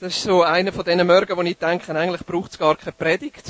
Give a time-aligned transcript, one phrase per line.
[0.00, 2.92] Das ist so einer von diesen Morgen, wo ich denke, eigentlich braucht es gar keine
[2.92, 3.48] Predigt.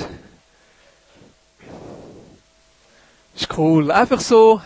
[3.31, 3.89] Das ist cool.
[3.89, 4.61] Einfach so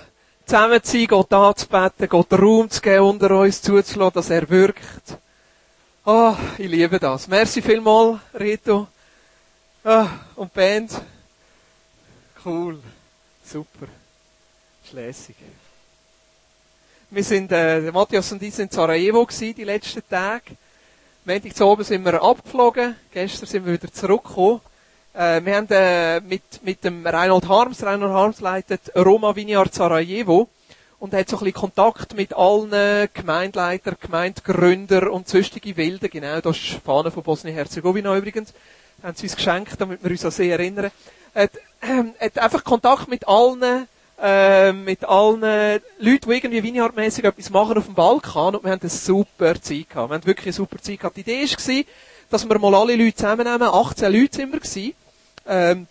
[0.47, 5.19] zusammen zu sein, Gott anzubeten, Gott Raum zu geben, unter uns zuzulassen, dass er wirkt.
[6.03, 7.27] Ah, oh, ich liebe das.
[7.27, 8.87] Merci vielmal, Rito.
[9.83, 10.07] Ah,
[10.37, 10.91] und Band.
[12.43, 12.81] Cool.
[13.43, 13.85] Super.
[14.89, 15.35] Schlässig.
[17.11, 20.57] Wir sind, äh, Matthias und ich sind in Sarajevo gewesen, die letzten Tage.
[21.27, 24.61] Montag zu oben sind wir abgeflogen, gestern sind wir wieder zurückgekommen.
[25.15, 30.47] Äh, wir haben äh, mit, mit dem Reinhold Harms, Reinhold Harms leitet Roma Vineyard Sarajevo
[30.99, 36.11] und hat so ein bisschen Kontakt mit allen Gemeindeleitern, Gemeindegründer und sonstige Wilden.
[36.11, 38.53] Genau, das ist die Fahne von Bosnien-Herzegowina übrigens.
[39.01, 40.91] Haben sie uns geschenkt, damit wir uns an sie erinnern.
[41.33, 43.87] Hat, äh, hat einfach Kontakt mit allen
[44.21, 48.81] äh, mit allen Leuten, die irgendwie Vineyard-mässig etwas machen auf dem Balkan und wir haben
[48.81, 50.09] eine super Zeit gehabt.
[50.09, 51.17] Wir haben wirklich eine super Zeit gehabt.
[51.17, 51.83] Die Idee war,
[52.29, 53.63] dass wir mal alle Leute zusammennehmen.
[53.63, 54.93] 18 Leute sind wir gewesen.
[55.47, 55.87] Ähm,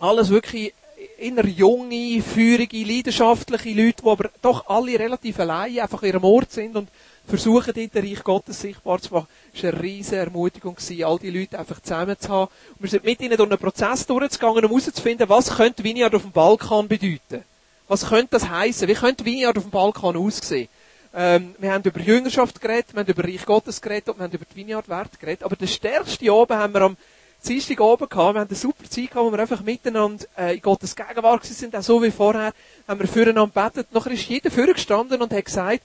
[0.00, 0.74] alles wirklich
[1.18, 6.52] inner junge, feurige, leidenschaftliche Leute, die aber doch alle relativ allein einfach in ihrem Ort
[6.52, 6.88] sind und
[7.26, 9.28] versuchen, dort den Reich Gottes sichtbar zu machen.
[9.54, 12.50] Es war eine riesige Ermutigung, all die Leute einfach zusammen zu haben.
[12.74, 16.22] Und wir sind mit ihnen durch einen Prozess durchgegangen, um herauszufinden, was könnte Vineyard auf
[16.22, 17.44] dem Balkan bedeuten.
[17.88, 18.88] Was könnte das heißen?
[18.88, 20.68] Wie könnte Vineyard auf dem Balkan aussehen?
[21.16, 24.32] Ähm, wir haben über Jüngerschaft geredet, wir haben über Reich Gottes geredet und wir haben
[24.32, 25.44] über die Vineyard-Werte geredet.
[25.44, 26.96] Aber der stärkste oben haben wir am
[27.44, 28.34] Dienstag oben gehabt.
[28.34, 31.76] Wir haben eine super Zeit gehabt, wo wir einfach miteinander äh, in Gottes Gegenwart sind,
[31.76, 32.52] auch so wie vorher,
[32.88, 33.92] haben wir füreinander gebetet.
[33.92, 35.82] Nachher ist jeder vorgestanden und hat gesagt,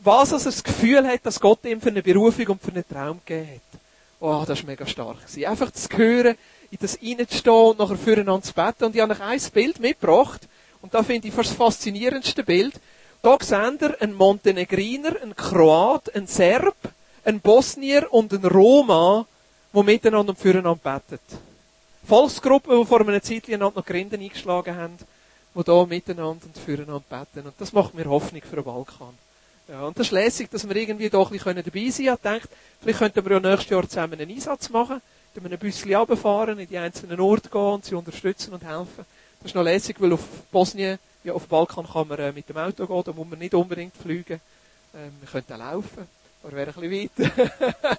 [0.00, 3.20] was er das Gefühl hat, dass Gott ihm für eine Berufung und für einen Traum
[3.24, 3.80] gegeben hat.
[4.20, 5.26] Oh, das war mega stark.
[5.26, 5.44] Gewesen.
[5.44, 6.36] Einfach zu hören,
[6.70, 8.84] in das reinzustehen und nachher füreinander zu beten.
[8.84, 10.48] Und ich habe euch ein Bild mitgebracht.
[10.82, 12.74] Und da finde ich fast das faszinierendste Bild.
[13.22, 16.76] Da seht ihr einen Montenegriner, einen Kroat, einen Serb,
[17.24, 19.26] einen Bosnier und einen Roma,
[19.72, 21.18] die miteinander und füreinander beten.
[22.06, 24.98] Volksgruppen, die vor einer Zeit noch Grinden eingeschlagen haben,
[25.54, 27.46] die da miteinander und füreinander beten.
[27.46, 29.14] Und das macht mir Hoffnung für den Balkan.
[29.68, 32.14] Ja, und das ist lässig, dass wir irgendwie da ein bisschen dabei sein können.
[32.14, 32.48] Ich denke,
[32.80, 35.02] vielleicht könnten wir ja nächstes Jahr zusammen einen Einsatz machen,
[35.34, 39.04] dass wir ein bisschen runterfahren, in die einzelnen Orte gehen und sie unterstützen und helfen.
[39.40, 42.56] Das ist noch lässig, weil auf Bosnien, ja, auf Balkan kann man äh, mit dem
[42.56, 44.40] Auto gehen, da muss man nicht unbedingt fliegen.
[44.94, 46.08] Ähm, wir könnten auch laufen.
[46.42, 47.98] Aber wäre ein bisschen weit.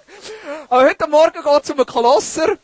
[0.68, 2.56] Aber heute Morgen geht es um einen Kolosser.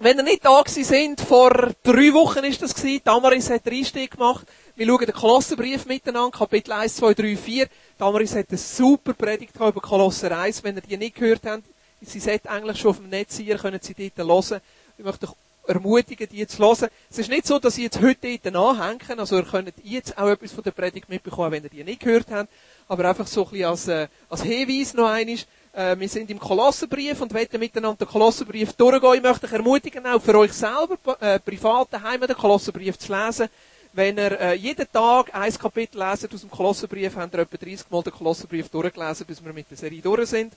[0.00, 1.50] Wenn ihr nicht da gewesen sind, vor
[1.82, 4.46] drei Wochen ist das gewesen, Damaris hat den Einstieg gemacht.
[4.74, 7.68] Wir schauen den Kolosserbrief miteinander, Kapitel 1, 2, 3, 4.
[7.96, 10.64] Damaris hat eine super Predigt über Kolosser 1.
[10.64, 11.62] Wenn ihr die nicht gehört habt,
[12.02, 14.60] sie sollte eigentlich schon auf dem Netz sein, können sie dort hören.
[14.98, 15.34] Ich möchte euch
[15.66, 16.88] ermutigen, die zu hören.
[17.10, 20.28] Es ist nicht so, dass sie jetzt heute dort anhängen, also ihr könnt jetzt auch
[20.28, 22.50] etwas von der Predigt mitbekommen, wenn ihr die nicht gehört habt,
[22.88, 25.36] aber einfach so ein bisschen als, äh, als Hinweis noch einmal.
[25.72, 29.14] Äh, wir sind im Kolosserbrief und wollen miteinander den Kolosserbrief durchgehen.
[29.14, 33.48] Ich möchte euch ermutigen, auch für euch selber, äh, privat daheim den Kolosserbrief zu lesen.
[33.92, 37.90] Wenn ihr äh, jeden Tag ein Kapitel lesen aus dem Kolosserbrief, habt ihr etwa 30
[37.90, 40.52] Mal den Kolosserbrief durchgelesen, bis wir mit der Serie durch sind.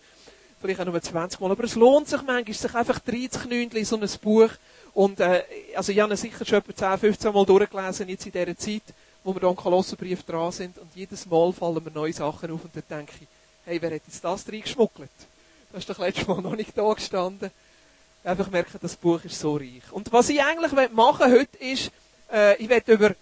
[0.59, 1.51] Vielleicht auch nur 20 Mal.
[1.51, 4.49] Aber es lohnt sich manchmal, sich einfach 30 in so ein Buch
[4.97, 5.43] und äh,
[5.75, 8.81] also ich habe sicher schon etwa 10, 15 Mal durchgelesen, jetzt in dieser Zeit,
[9.23, 10.75] wo wir da im Kolosserbrief dran sind.
[10.79, 13.27] Und jedes Mal fallen mir neue Sachen auf und dann denke ich,
[13.65, 15.11] hey, wer hat jetzt das reingeschmuggelt?
[15.71, 17.51] Das ist doch letztes Mal noch nicht da gestanden.
[18.23, 19.83] Einfach merken, das Buch ist so reich.
[19.91, 21.91] Und was ich eigentlich machen heute ist,
[22.33, 23.15] äh, ich werde über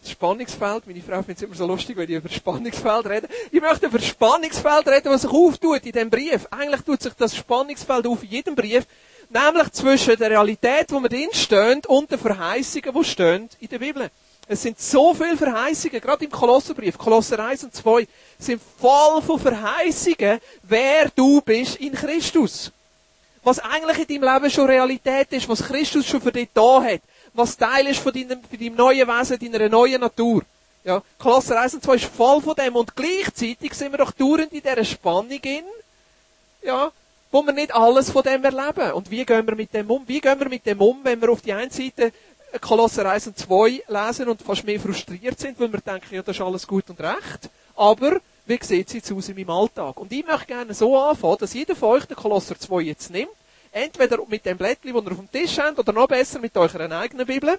[0.00, 3.28] das Spannungsfeld, meine Frau findet es immer so lustig, wenn ich über das Spannungsfeld rede.
[3.52, 6.48] Ich möchte über das Spannungsfeld reden, was sich auftut in diesem Brief.
[6.50, 8.86] Eigentlich tut sich das Spannungsfeld auf in jedem Brief.
[9.30, 13.78] Nämlich zwischen der Realität, wo wir drin stehen, und den Verheißungen, die stehen in der
[13.78, 14.10] Bibel.
[14.50, 18.08] Es sind so viele Verheißungen, gerade im Kolosserbrief, Kolosser 1 und 2,
[18.38, 22.72] sind voll von Verheißungen, wer du bist in Christus.
[23.42, 27.02] Was eigentlich in deinem Leben schon Realität ist, was Christus schon für dich da hat,
[27.34, 30.42] was Teil ist von deinem, von deinem neuen Wesen, deiner neuen Natur.
[30.82, 34.52] Ja, Kolosser 1 und 2 ist voll von dem und gleichzeitig sind wir doch dauernd
[34.54, 35.64] in dieser Spannung in,
[36.62, 36.90] ja,
[37.30, 38.92] wo wir nicht alles von dem erleben.
[38.92, 40.02] Und wie gehen wir mit dem um?
[40.06, 42.12] Wie gehen wir mit dem um, wenn wir auf die einen Seite
[42.60, 46.36] Kolosser 1 und 2 lesen und fast mehr frustriert sind, weil wir denken, ja, das
[46.36, 47.50] ist alles gut und recht.
[47.76, 50.00] Aber, wie sieht es jetzt aus in meinem Alltag?
[50.00, 53.28] Und ich möchte gerne so anfangen, dass jeder von euch den Kolosser 2 jetzt nimmt.
[53.70, 56.90] Entweder mit dem Blättchen, das ihr auf dem Tisch habt, oder noch besser mit eurer
[56.90, 57.58] eigenen Bibel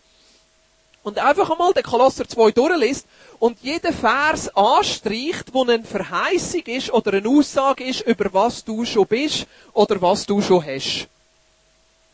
[1.03, 3.05] und einfach einmal den Kolosser 2 durchliest
[3.39, 8.85] und jeden Vers anstreicht, wo eine Verheißung ist oder eine Aussage ist, über was du
[8.85, 11.07] schon bist oder was du schon hast.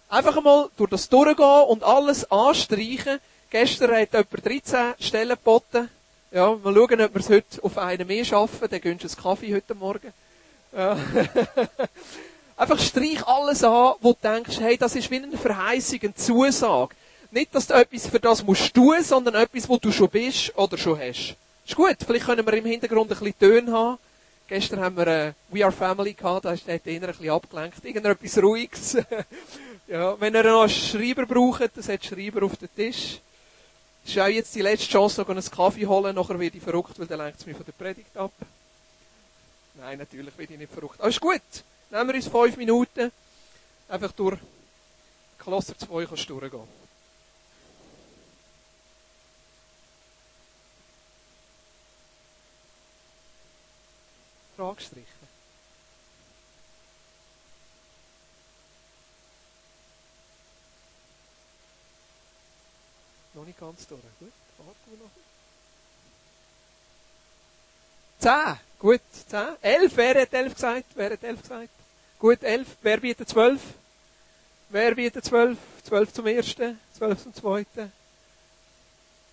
[0.10, 3.20] Einfach einmal durch das durchgehen und alles anstreichen.
[3.50, 5.90] Gestern hat jemand 13 Stellen geboten.
[6.32, 8.68] Ja, mal schauen, ob wir es heute auf einen mehr schaffen.
[8.70, 10.14] Dann gönnst du einen Kaffee heute Morgen.
[10.76, 10.98] Ja.
[12.58, 16.96] Einfach streich alles an, wo du denkst, hey, das ist wie eine Verheißung, eine Zusage.
[17.32, 20.78] Nicht, dass du etwas für das musst tun, sondern etwas, wo du schon bist oder
[20.78, 21.36] schon hast.
[21.66, 23.98] Ist gut, vielleicht können wir im Hintergrund ein bisschen Töne haben.
[24.48, 27.84] Gestern haben wir äh, We Are Family gehabt, da ist der eher ein bisschen abgelenkt.
[27.84, 28.98] Irgendetwas Ruhiges.
[29.88, 33.20] ja, wenn ihr noch einen Schreiber braucht, dann hat Schreiber auf den Tisch.
[34.04, 36.16] Das ist auch jetzt die letzte Chance, noch einen Kaffee holen.
[36.16, 38.32] Nachher werde ich verrückt, weil dann lenkt es mich von der Predigt ab.
[39.74, 41.00] Nein, natürlich werde ich nicht verrückt.
[41.00, 41.42] Aber ist gut.
[41.90, 43.12] Nehmen wir uns fünf Minuten.
[43.90, 44.38] Einfach durch
[45.40, 46.85] Kloster 2 kannst du durchgehen.
[54.56, 55.06] Frage strichen.
[63.34, 64.02] Noch nicht ganz durch.
[64.20, 65.12] Gut, warten wir noch.
[68.20, 68.60] Zehn.
[68.80, 69.56] Gut, zehn.
[69.62, 69.98] Elf.
[69.98, 70.86] Wer hat elf gesagt?
[70.96, 71.70] Wer hat elf gesagt?
[72.18, 72.78] Gut, elf.
[72.82, 73.62] Wer bietet zwölf?
[74.70, 75.58] Wer bietet zwölf?
[75.84, 77.92] Zwölf zum ersten, zwölf zum zweiten.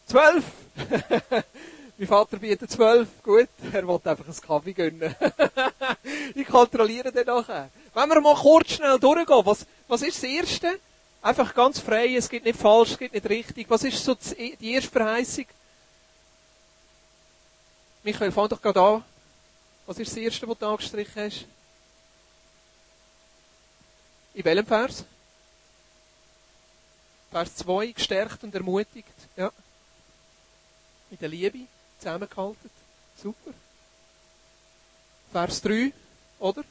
[0.07, 0.45] Zwölf!
[1.99, 3.09] mein Vater bietet zwölf.
[3.23, 5.15] Gut, er wollte einfach einen Kaffee gönnen.
[6.35, 7.71] ich kontrolliere den nachher.
[7.95, 10.81] Wenn wir mal kurz schnell durchgehen, was, was ist das Erste?
[11.21, 13.71] Einfach ganz frei, es geht nicht falsch, es geht nicht richtig.
[13.71, 15.45] Was ist so die erste Verheißung?
[18.03, 19.05] Michael, fang doch gerade an.
[19.87, 21.47] Was ist das Erste, was du angestrichen hast?
[24.35, 25.05] In welchem Vers?
[27.31, 29.09] Vers 2, gestärkt und ermutigt.
[29.37, 29.53] Ja.
[31.11, 31.67] In der Liebe,
[32.03, 32.71] zusammengehalten.
[33.17, 33.53] Super.
[35.31, 35.93] Vers 3,
[36.41, 36.65] oder?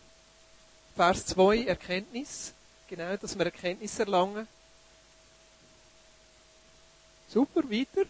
[0.95, 2.53] Vers 2, Erkenntnis.
[2.87, 4.47] Genau, dass wir Erkenntnis erlangen.
[7.29, 8.07] Super, weiter.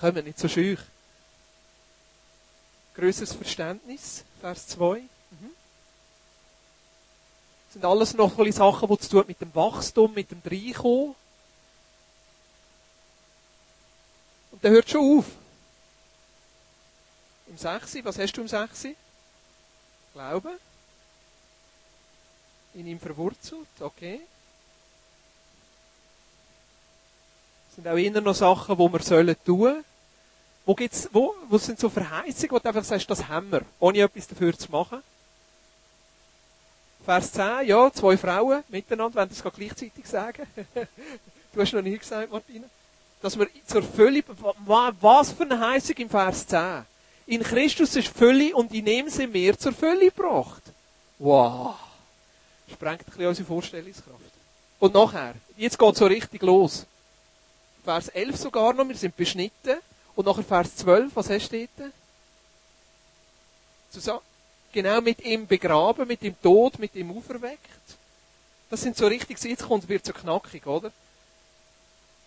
[0.00, 0.80] Kommen nicht so schüch.
[2.94, 5.00] Größeres Verständnis, Vers 2.
[5.00, 5.50] Mhm.
[7.66, 11.14] Das sind alles noch ein Sachen, die zu tun mit dem Wachstum, mit dem Reinkommen.
[14.50, 15.41] Und der hört schon auf.
[17.52, 18.04] Im 6.
[18.04, 18.88] Was hast du im 6?
[20.14, 20.58] Glauben
[22.74, 24.20] in ihm verwurzelt, okay.
[27.66, 29.84] Das sind auch immer noch Sachen, die wir sollen tun.
[30.64, 33.98] Wo gibt's, wo, wo sind so Verheißungen, wo du einfach sagst, das haben wir, ohne
[33.98, 35.02] etwas dafür zu machen?
[37.04, 40.46] Vers 10, ja, zwei Frauen miteinander, wenn das gleichzeitig sagen.
[41.52, 42.66] du hast noch nie gesagt, Martina.
[43.20, 44.24] Dass wir zur Fülle,
[45.00, 46.86] was für eine Heißung im Vers 10.
[47.26, 50.62] In Christus ist Fülle und in ihm sind wir zur Fülle gebracht.
[51.18, 51.76] Wow
[52.72, 54.32] sprengt ein bisschen unsere Vorstellungskraft.
[54.80, 56.84] Und nachher, jetzt geht es so richtig los.
[57.84, 59.78] Vers 11 sogar noch, wir sind beschnitten.
[60.16, 61.92] Und nachher Vers 12, was hast du dort?
[64.72, 67.60] Genau mit ihm begraben, mit ihm tot, mit ihm auferweckt.
[68.70, 70.90] Das sind so richtig, jetzt kommt, wird so knackig, oder?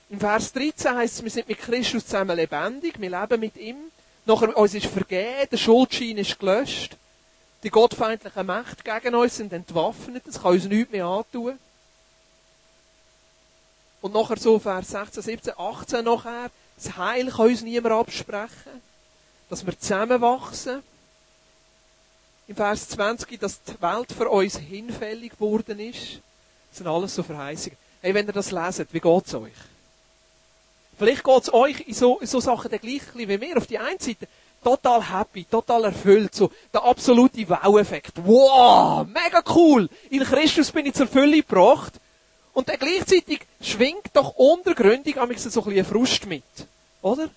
[0.09, 3.77] Im Vers 13 heißt es, wir sind mit Christus zusammen lebendig, wir leben mit ihm.
[4.25, 6.97] Nachher, uns ist vergeben, der Schuldschein ist gelöscht.
[7.63, 11.57] Die gottfeindlichen Mächte gegen uns sind entwaffnet, das kann uns nichts mehr antun.
[14.01, 18.81] Und nachher so Vers 16, 17, 18 nachher, das Heil kann uns niemand absprechen,
[19.49, 20.83] dass wir zusammenwachsen.
[22.47, 26.21] Im Vers 20, dass die Welt für uns hinfällig geworden ist.
[26.69, 27.77] Das sind alles so Verheißungen.
[28.01, 29.53] Hey, wenn ihr das leset, wie geht's euch?
[30.97, 33.57] Vielleicht geht's euch in so, in so Sachen der gleich wie mir.
[33.57, 34.27] Auf die einen Seite,
[34.63, 38.13] total happy, total erfüllt, so der absolute Wow-Effekt.
[38.23, 39.89] Wow, mega cool!
[40.09, 41.93] In Christus bin ich zur Fülle gebracht.
[42.53, 46.43] Und dann gleichzeitig schwingt doch untergründig am so ein bisschen Frust mit.
[47.01, 47.29] Oder?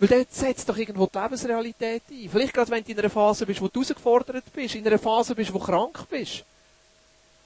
[0.00, 2.28] Weil dort setzt doch irgendwo die Lebensrealität ein.
[2.30, 5.36] Vielleicht gerade wenn du in einer Phase bist, wo du herausgefordert bist, in einer Phase
[5.36, 6.44] bist, wo du krank bist.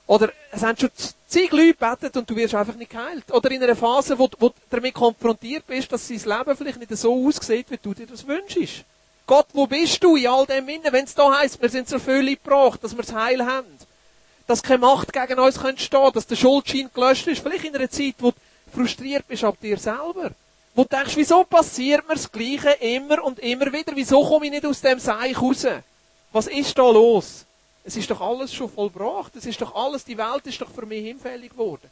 [0.08, 0.90] Oder es haben schon
[1.26, 3.30] zig Leute gebetet und du wirst einfach nicht geheilt.
[3.30, 6.96] Oder in einer Phase, wo, wo du damit konfrontiert bist, dass sein Leben vielleicht nicht
[6.96, 8.84] so aussieht, wie du dir das wünschst.
[9.26, 12.00] Gott, wo bist du in all dem Innen, wenn es da heisst, wir sind zur
[12.00, 13.66] Fülle gebracht, dass wir das Heil haben?
[14.46, 17.42] Dass keine Macht gegen uns stehen könnte dass der Schuldschein gelöscht ist.
[17.42, 18.36] Vielleicht in einer Zeit, wo du
[18.74, 20.30] frustriert bist ab dir selber.
[20.74, 23.92] Wo du denkst, wieso passiert mir das Gleiche immer und immer wieder?
[23.94, 25.66] Wieso komme ich nicht aus dem Seich raus?
[26.32, 27.44] Was ist da los?
[27.88, 29.34] Es ist doch alles schon vollbracht.
[29.34, 31.90] Es ist doch alles, die Welt ist doch für mich hinfällig geworden.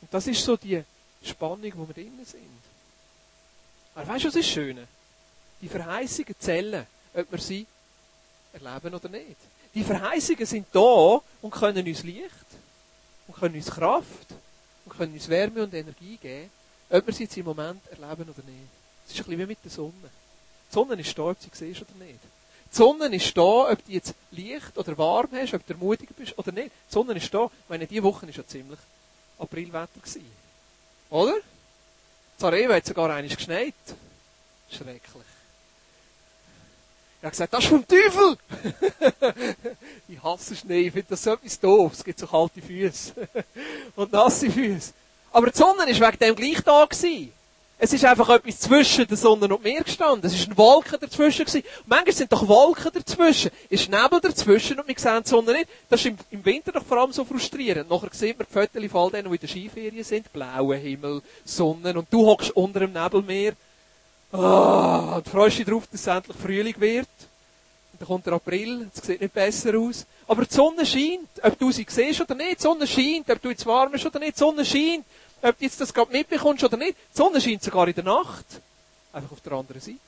[0.00, 0.82] Und das ist so die
[1.22, 2.42] Spannung, wo wir drinnen sind.
[3.94, 4.88] Aber weißt du, was ist Schöne?
[5.62, 6.84] Die Verheißungen zählen,
[7.14, 7.68] ob wir sie
[8.52, 9.36] erleben oder nicht.
[9.76, 12.48] Die Verheißungen sind da und können uns Licht
[13.28, 14.26] und können uns Kraft
[14.84, 16.50] und können uns Wärme und Energie geben,
[16.90, 18.72] ob wir sie jetzt im Moment erleben oder nicht.
[19.06, 20.10] Es ist ein bisschen wie mit der Sonne.
[20.68, 22.18] Die Sonne ist da, ob sie siehst oder nicht.
[22.70, 26.36] Die Sonne ist da, ob du jetzt Licht oder warm hast, ob du ermutigt bist
[26.38, 26.70] oder nicht.
[26.88, 27.46] Die Sonne ist da.
[27.46, 28.78] Ich meine, diese Woche war ja ziemlich
[29.38, 30.00] Aprilwetter.
[30.00, 30.30] Gewesen.
[31.10, 31.34] Oder?
[32.36, 33.74] Sarajevo hat sogar eines geschneit.
[34.70, 35.24] Schrecklich.
[37.20, 38.38] Ich habe gesagt, das ist vom Teufel!
[40.08, 41.92] ich hasse Schnee, ich finde das so etwas doof.
[41.94, 43.12] Es gibt so kalte Füße.
[43.96, 44.92] und nasse Füße.
[45.32, 47.32] Aber die Sonne ist wegen dem gleich da gewesen.
[47.80, 50.26] Es ist einfach etwas zwischen der Sonne und mir gestanden.
[50.26, 51.62] Es ist ein Wolken dazwischen gewesen.
[51.84, 53.52] Und manchmal sind doch Wolken dazwischen.
[53.70, 55.68] Es ist Nebel dazwischen und wir sehen die Sonne nicht.
[55.88, 57.88] Das ist im, im Winter doch vor allem so frustrierend.
[57.88, 60.32] Nachher sieht man die Fotos von all denen, die in der Skiferien sind.
[60.32, 63.52] Blauer Himmel, Sonne und du hockst unter dem Nebelmeer.
[64.32, 67.06] Oh, und freust dich darauf, dass es endlich Frühling wird.
[67.92, 70.04] Und dann kommt der April, es sieht nicht besser aus.
[70.26, 72.58] Aber die Sonne scheint, ob du sie siehst oder nicht.
[72.58, 74.34] Die Sonne scheint, ob du jetzt warm bist oder nicht.
[74.34, 75.04] Die Sonne scheint
[75.42, 76.96] ob du jetzt das gerade mitbekommst oder nicht.
[77.12, 78.46] Die Sonne scheint sogar in der Nacht.
[79.12, 79.98] Einfach auf der anderen Seite.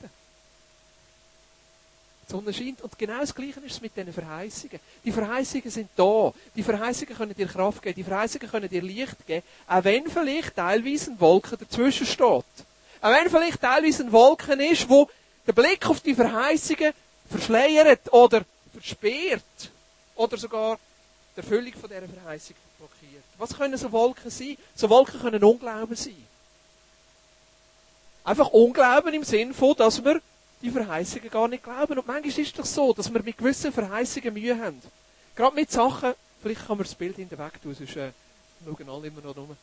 [2.27, 2.81] Die Sonne scheint.
[2.81, 4.79] Und genau das Gleiche ist es mit diesen Verheißungen.
[5.03, 6.33] Die Verheißungen sind da.
[6.55, 7.95] Die Verheißungen können dir Kraft geben.
[7.95, 9.45] Die Verheißungen können dir Licht geben.
[9.67, 12.45] Auch wenn vielleicht teilweise ein Wolken dazwischen steht.
[13.01, 15.09] Auch wenn vielleicht teilweise ein Wolken ist, wo
[15.47, 16.93] der Blick auf die Verheißungen
[17.29, 19.41] verschleiert oder versperrt.
[20.15, 20.77] Oder sogar
[21.35, 23.23] die Erfüllung von dieser Verheißung blockiert.
[23.37, 24.57] Was können so Wolken sein?
[24.75, 26.25] So Wolken können Unglauben sein.
[28.23, 30.21] Einfach Unglauben im Sinn von, dass wir
[30.61, 31.97] die Verheißungen gar nicht glauben.
[31.97, 34.81] Und manchmal ist es doch so, dass wir mit gewissen Verheißungen Mühe haben.
[35.35, 38.11] Gerade mit Sachen, vielleicht kann man das Bild hinterweg tun, sonst äh,
[38.65, 39.55] schauen alle immer noch rum.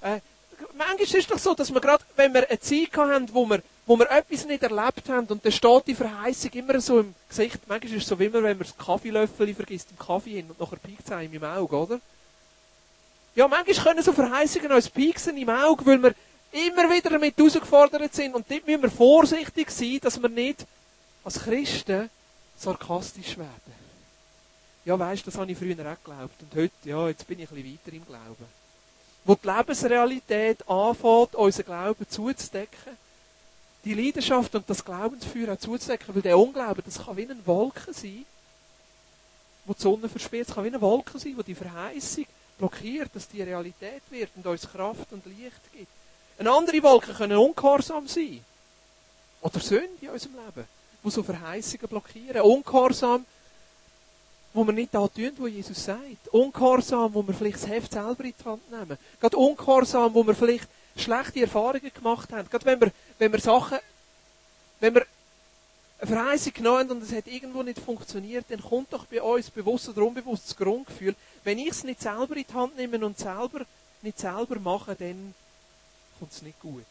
[0.00, 0.20] Äh,
[0.74, 3.62] manchmal ist es doch so, dass wir gerade, wenn wir eine Zeit haben, wo wir,
[3.86, 7.58] wo wir etwas nicht erlebt haben, und dann steht die Verheißung immer so im Gesicht,
[7.66, 10.60] manchmal ist es so wie immer, wenn man das Kaffeelöffel vergisst im Kaffee hin und
[10.60, 12.00] nachher piekt es einem im Auge, oder?
[13.34, 16.14] Ja, manchmal können so Verheißungen uns pieksen im Auge, weil wir
[16.52, 18.34] immer wieder damit herausgefordert sind.
[18.34, 20.66] Und dort müssen wir vorsichtig sein, dass wir nicht
[21.24, 22.10] als Christen
[22.56, 23.82] sarkastisch werden.
[24.84, 26.42] Ja, weisst, das habe ich früher auch geglaubt.
[26.42, 28.62] Und heute, ja, jetzt bin ich ein bisschen weiter im Glauben.
[29.24, 32.96] Wo die Lebensrealität anfängt, unseren Glauben zuzudecken,
[33.84, 37.92] die Leidenschaft und das Glaubensfeuer auch zuzudecken, weil der Unglauben, das kann wie eine Wolke
[37.92, 38.26] sein,
[39.64, 42.26] wo die Sonne versperrt, es kann wie eine Wolke sein, wo die Verheißung
[42.58, 45.88] blockiert, dass die Realität wird und uns Kraft und Licht gibt.
[46.38, 48.44] Eine andere Wolke können ungehorsam sein.
[49.40, 50.66] Oder Sünde in unserem Leben,
[51.02, 52.42] wo so Verheißungen blockieren.
[52.42, 53.24] Ungehorsam,
[54.54, 56.28] wo wir nicht da tun, wo Jesus sagt.
[56.30, 58.98] Ungehorsam, wo wir vielleicht das Heft selber in die Hand nehmen.
[59.20, 62.48] Gerade ungehorsam, wo wir vielleicht schlechte Erfahrungen gemacht haben.
[62.48, 63.78] Gerade wenn wir, wenn wir Sachen,
[64.80, 65.06] wenn wir
[65.98, 69.88] eine Verheißung genommen und es hat irgendwo nicht funktioniert, dann kommt doch bei uns bewusst
[69.88, 71.14] oder unbewusst das Grundgefühl,
[71.44, 73.64] wenn ich es nicht selber in die Hand nehme und selber,
[74.02, 75.34] nicht selber mache, dann
[76.18, 76.84] kommt es nicht gut.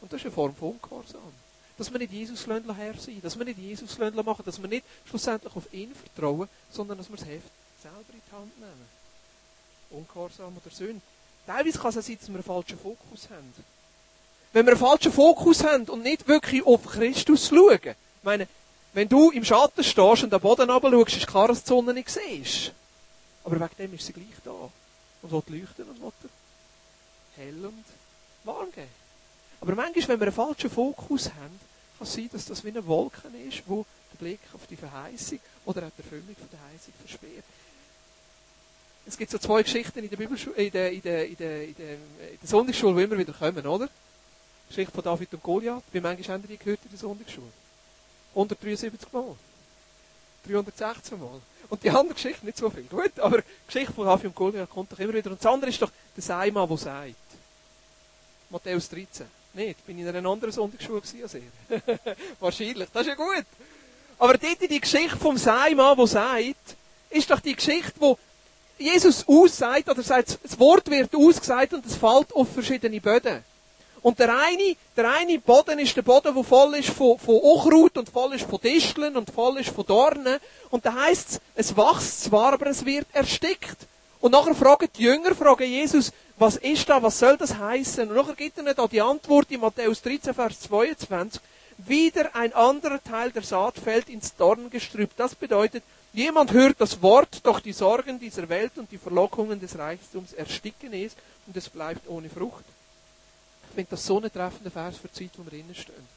[0.00, 1.32] Und das ist eine Form von Ungehorsam.
[1.78, 5.54] Dass wir nicht Jesus her sein dass wir nicht Jesus machen, dass wir nicht schlussendlich
[5.54, 7.50] auf ihn vertrauen, sondern dass wir das Heft
[7.82, 8.88] selber in die Hand nehmen.
[9.90, 11.02] Ungehorsam oder Sünde.
[11.46, 13.52] Teilweise kann es auch sein, dass wir einen falschen Fokus haben.
[14.52, 18.48] Wenn wir einen falschen Fokus haben und nicht wirklich auf Christus schauen, ich meine,
[18.94, 22.08] wenn du im Schatten stehst und den Boden runter ist klar, dass die Sonne nicht
[22.08, 22.72] siehst.
[23.46, 24.50] Aber wegen dem ist sie gleich da.
[24.50, 26.30] Und will leuchten und will
[27.36, 27.84] hell und
[28.44, 28.88] warm geben.
[29.60, 31.60] Aber manchmal, wenn wir einen falschen Fokus haben,
[31.96, 35.38] kann es sein, dass das wie eine Wolke ist, wo der Blick auf die Verheißung
[35.64, 37.44] oder auch die Erfüllung von der Verheißung versperrt.
[39.06, 41.74] Es gibt so zwei Geschichten in der Bibelschule, in der, in der, in der, in
[41.76, 43.86] der, in der Sonntagsschule, die immer wieder kommen, oder?
[43.86, 45.84] Die Geschichte von David und Goliath.
[45.92, 47.52] Wie manchmal haben die gehört in der Sonntagsschule?
[48.30, 49.36] 173 Mal.
[50.48, 51.40] 316 Mal.
[51.68, 52.84] Und die andere Geschichte nicht so viel.
[52.84, 55.30] Gut, aber die Geschichte von Hafi und Goliath kommt doch immer wieder.
[55.30, 57.14] Und das andere ist doch der Seimann, der sagt.
[58.50, 59.26] Matthäus 13.
[59.54, 61.78] Nicht, bin ich in einer anderen Sonntagsschule gewesen, ja
[62.40, 63.46] Wahrscheinlich, das ist ja gut.
[64.18, 66.76] Aber dort die Geschichte vom Seimann, der sagt,
[67.10, 68.18] ist doch die Geschichte, wo
[68.78, 73.42] Jesus aussagt, oder sagt, das Wort wird ausgesagt und es fällt auf verschiedene Böden.
[74.02, 77.98] Und der eine, der eine Boden ist der Boden, der voll ist von, von Unkraut
[77.98, 80.38] und voll ist von Disteln und voll ist von Dornen.
[80.70, 83.76] Und da heißt es, es wächst zwar, aber es wird erstickt.
[84.20, 88.08] Und nachher fragen die Jünger, fragen Jesus, was ist da, was soll das heißen?
[88.08, 91.40] Und nachher gibt er da die Antwort in Matthäus 13, Vers 22.
[91.78, 95.10] Wieder ein anderer Teil der Saat fällt ins Dorngestrüpp.
[95.16, 99.78] Das bedeutet, jemand hört das Wort, doch die Sorgen dieser Welt und die Verlockungen des
[99.78, 101.12] Reichtums ersticken es
[101.46, 102.64] und es bleibt ohne Frucht
[103.76, 106.08] finde das so ein treffender Vers für die Zeit, wo wir drinnen stehen.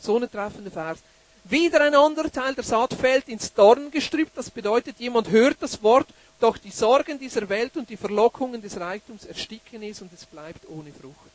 [0.00, 0.98] So ein treffender Vers.
[1.44, 4.30] Wieder ein anderer Teil der Saat fällt ins Dorngestrüpp.
[4.34, 6.08] Das bedeutet, jemand hört das Wort,
[6.40, 10.66] doch die Sorgen dieser Welt und die Verlockungen des Reichtums ersticken es und es bleibt
[10.68, 11.34] ohne Frucht.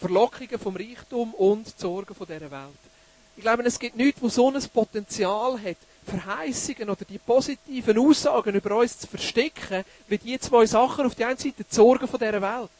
[0.00, 2.82] Verlockungen vom Reichtum und Sorgen von dieser Welt.
[3.36, 5.76] Ich glaube, es gibt nichts, wo so ein Potenzial hat,
[6.06, 11.28] Verheißungen oder die positiven Aussagen über uns zu verstecken, wie die zwei Sachen auf der
[11.28, 12.70] einen Seite die Sorgen von dieser Welt.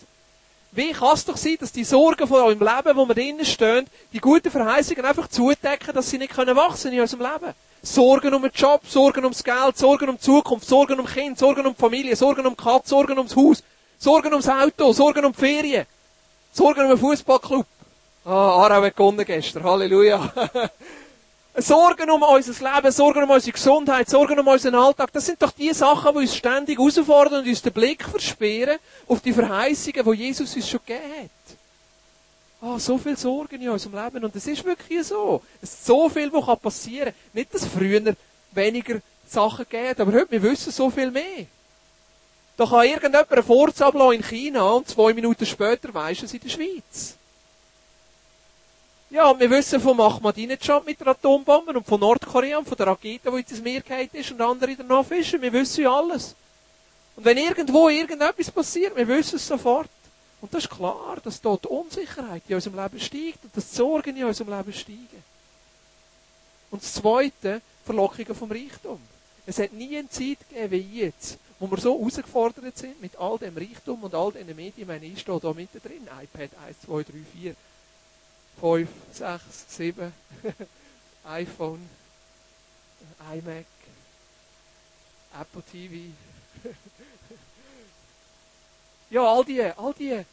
[0.73, 3.87] Wie kann es doch sein, dass die Sorgen von eurem Leben, wo wir drinnen stehen,
[4.13, 7.55] die guten Verheißungen einfach zudecken, dass sie nicht können wachsen in unserem Leben?
[7.83, 11.67] Sorgen um den Job, Sorgen ums Geld, Sorgen um die Zukunft, Sorgen um Kind, Sorgen
[11.67, 13.63] um die Familie, Sorgen um die Katze, Sorgen ums Haus,
[13.99, 15.87] Sorgen ums Auto, Sorgen um die Ferien,
[16.53, 17.67] Sorgen um den Fußballclub.
[18.25, 19.65] Ah, Aarau hat gewonnen gestern.
[19.65, 20.33] Halleluja.
[21.57, 25.51] Sorgen um unser Leben, Sorgen um unsere Gesundheit, Sorgen um unseren Alltag, das sind doch
[25.51, 30.25] die Sachen, die uns ständig herausfordern und uns den Blick versperren auf die Verheißungen, die
[30.25, 31.57] Jesus uns schon gegeben hat.
[32.63, 34.25] Ah, oh, so viel Sorgen in unserem Leben.
[34.25, 35.43] Und es ist wirklich so.
[35.61, 37.15] Es ist so viel, was passieren kann.
[37.33, 38.15] Nicht, dass früher
[38.53, 41.47] weniger Sachen geht, aber heute, wir wissen so viel mehr.
[42.57, 46.51] Da kann irgendjemand einen Vorzug in China und zwei Minuten später weiss es in der
[46.51, 47.17] Schweiz.
[49.13, 52.87] Ja, und wir wissen vom Ahmadinejad mit der Atombombe und von Nordkorea und von der
[52.87, 55.43] Rakete, die ins Meer gefallen ist und andere in der Nachfischen.
[55.43, 56.35] Wir wissen ja alles.
[57.15, 59.91] Und wenn irgendwo irgendetwas passiert, wir wissen es sofort.
[60.41, 63.77] Und das ist klar, dass dort die Unsicherheit in unserem Leben steigt und dass die
[63.77, 65.23] Sorgen in unserem Leben steigen.
[66.71, 68.99] Und das Zweite, Verlockungen vom Reichtum.
[69.45, 73.37] Es hat nie eine Zeit gegeben wie jetzt, wo wir so herausgefordert sind mit all
[73.37, 74.73] dem Reichtum und all diesen Medien.
[74.75, 76.05] Ich meine, ich stehe da mittendrin.
[76.05, 77.55] iPad 1, 2, 3, 4.
[78.63, 80.13] 5, 6, 7,
[81.25, 81.81] iPhone,
[83.35, 83.67] iMac,
[85.37, 86.13] Apple TV.
[89.11, 90.25] ja, all die, all die,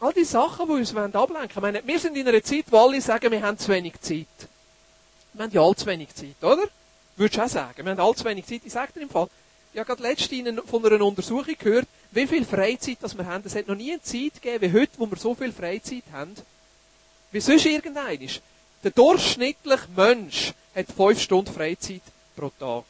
[0.00, 1.50] all die Sachen, die uns ablenken wollen.
[1.50, 4.26] Ich meine, wir sind in einer Zeit, wo alle sagen, wir haben zu wenig Zeit.
[5.34, 6.66] Wir haben ja all zu wenig Zeit, oder?
[7.16, 7.84] Würdest du auch sagen?
[7.84, 8.62] Wir haben all zu wenig Zeit.
[8.64, 9.28] Ich sage dir im Fall,
[9.74, 13.44] ich habe gerade letztens von einer Untersuchung gehört, wie viel Freizeit das wir haben.
[13.44, 16.34] Es hat noch nie eine Zeit gegeben wie heute, wo wir so viel Freizeit haben
[17.32, 18.30] wie sonst irgendeiner.
[18.84, 22.02] Der durchschnittliche Mensch hat fünf Stunden Freizeit
[22.36, 22.84] pro Tag.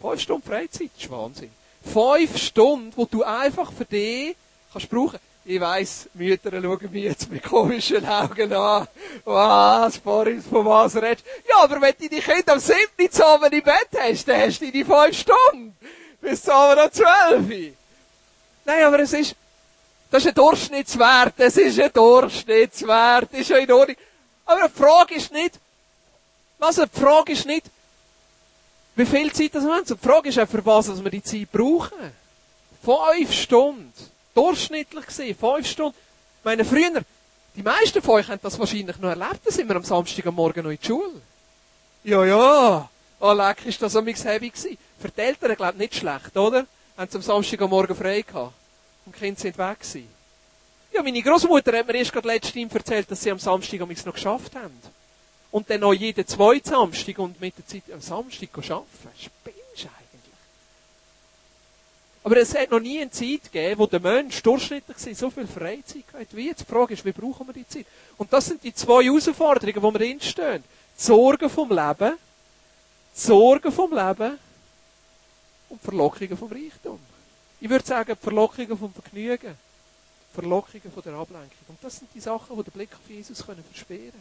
[0.00, 1.50] Fünf Stunden Freizeit, das ist Wahnsinn.
[1.82, 4.36] Fünf Stunden, wo du einfach für dich
[4.72, 5.18] kannst brauchen.
[5.44, 8.86] Ich weiss, Mütter schauen mich jetzt mit komischen Augen an.
[9.24, 12.78] Was, Boris, von was redest Ja, aber wenn du deine Kinder am 7.
[13.10, 15.74] zusammen im Bett hast, dann hast du deine fünf Stunden.
[16.20, 17.72] Bis zusammen am 12.
[18.66, 19.34] Nein, aber es ist,
[20.10, 23.96] das ist ein Durchschnittswert, das ist ein Durchschnittswert, das ist ja in Ordnung.
[24.46, 25.58] Aber die Frage ist nicht,
[26.58, 27.66] also die Frage ist nicht,
[28.96, 29.84] wie viel Zeit das wir haben.
[29.84, 32.12] Die Frage ist auch, für was wir die Zeit brauchen.
[32.82, 33.92] Fünf Stunden.
[34.34, 35.96] Durchschnittlich gesehen, fünf Stunden.
[36.38, 37.02] Ich meine, früher,
[37.54, 40.34] die meisten von euch haben das wahrscheinlich noch erlebt, da sind wir am Samstag am
[40.34, 41.20] Morgen noch in die Schule.
[42.04, 42.88] Ja, ja.
[43.20, 44.78] Oh, leck, ist das so heavy gewesen.
[45.00, 46.66] Für die Eltern, glaube ich, nicht schlecht, oder?
[46.96, 48.52] Haben sie am Samstag am Morgen frei gehabt
[49.08, 50.08] und die Kinder sind weg gewesen.
[50.92, 54.14] Ja, meine Großmutter hat mir erst gerade letztens erzählt, dass sie am Samstag am noch
[54.14, 54.78] geschafft haben.
[55.50, 58.86] Und dann noch jeden zweiten Samstag und mit der Zeit am Samstag arbeiten.
[59.16, 60.34] Spinnst eigentlich?
[62.22, 66.04] Aber es hat noch nie eine Zeit gegeben, wo der Mensch durchschnittlich so viel Freizeit
[66.12, 66.60] hat wie jetzt.
[66.60, 67.86] Die Frage ist, wie brauchen wir die Zeit?
[68.18, 70.62] Und das sind die zwei Herausforderungen, die wir drinstehen.
[70.98, 72.18] Die Sorgen vom Leben,
[73.16, 74.38] die Sorgen vom Leben
[75.70, 76.98] und die Verlockungen vom Reichtum.
[77.60, 79.56] Ich würde sagen, die Verlockungen vom Vergnügen.
[80.30, 81.58] Die Verlockungen von der Ablenkung.
[81.68, 84.12] Und das sind die Sachen, die den Blick auf Jesus können versperren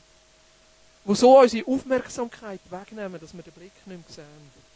[1.05, 1.15] können.
[1.15, 4.67] So unsere Aufmerksamkeit wegnehmen, dass wir den Blick nicht mehr sehen.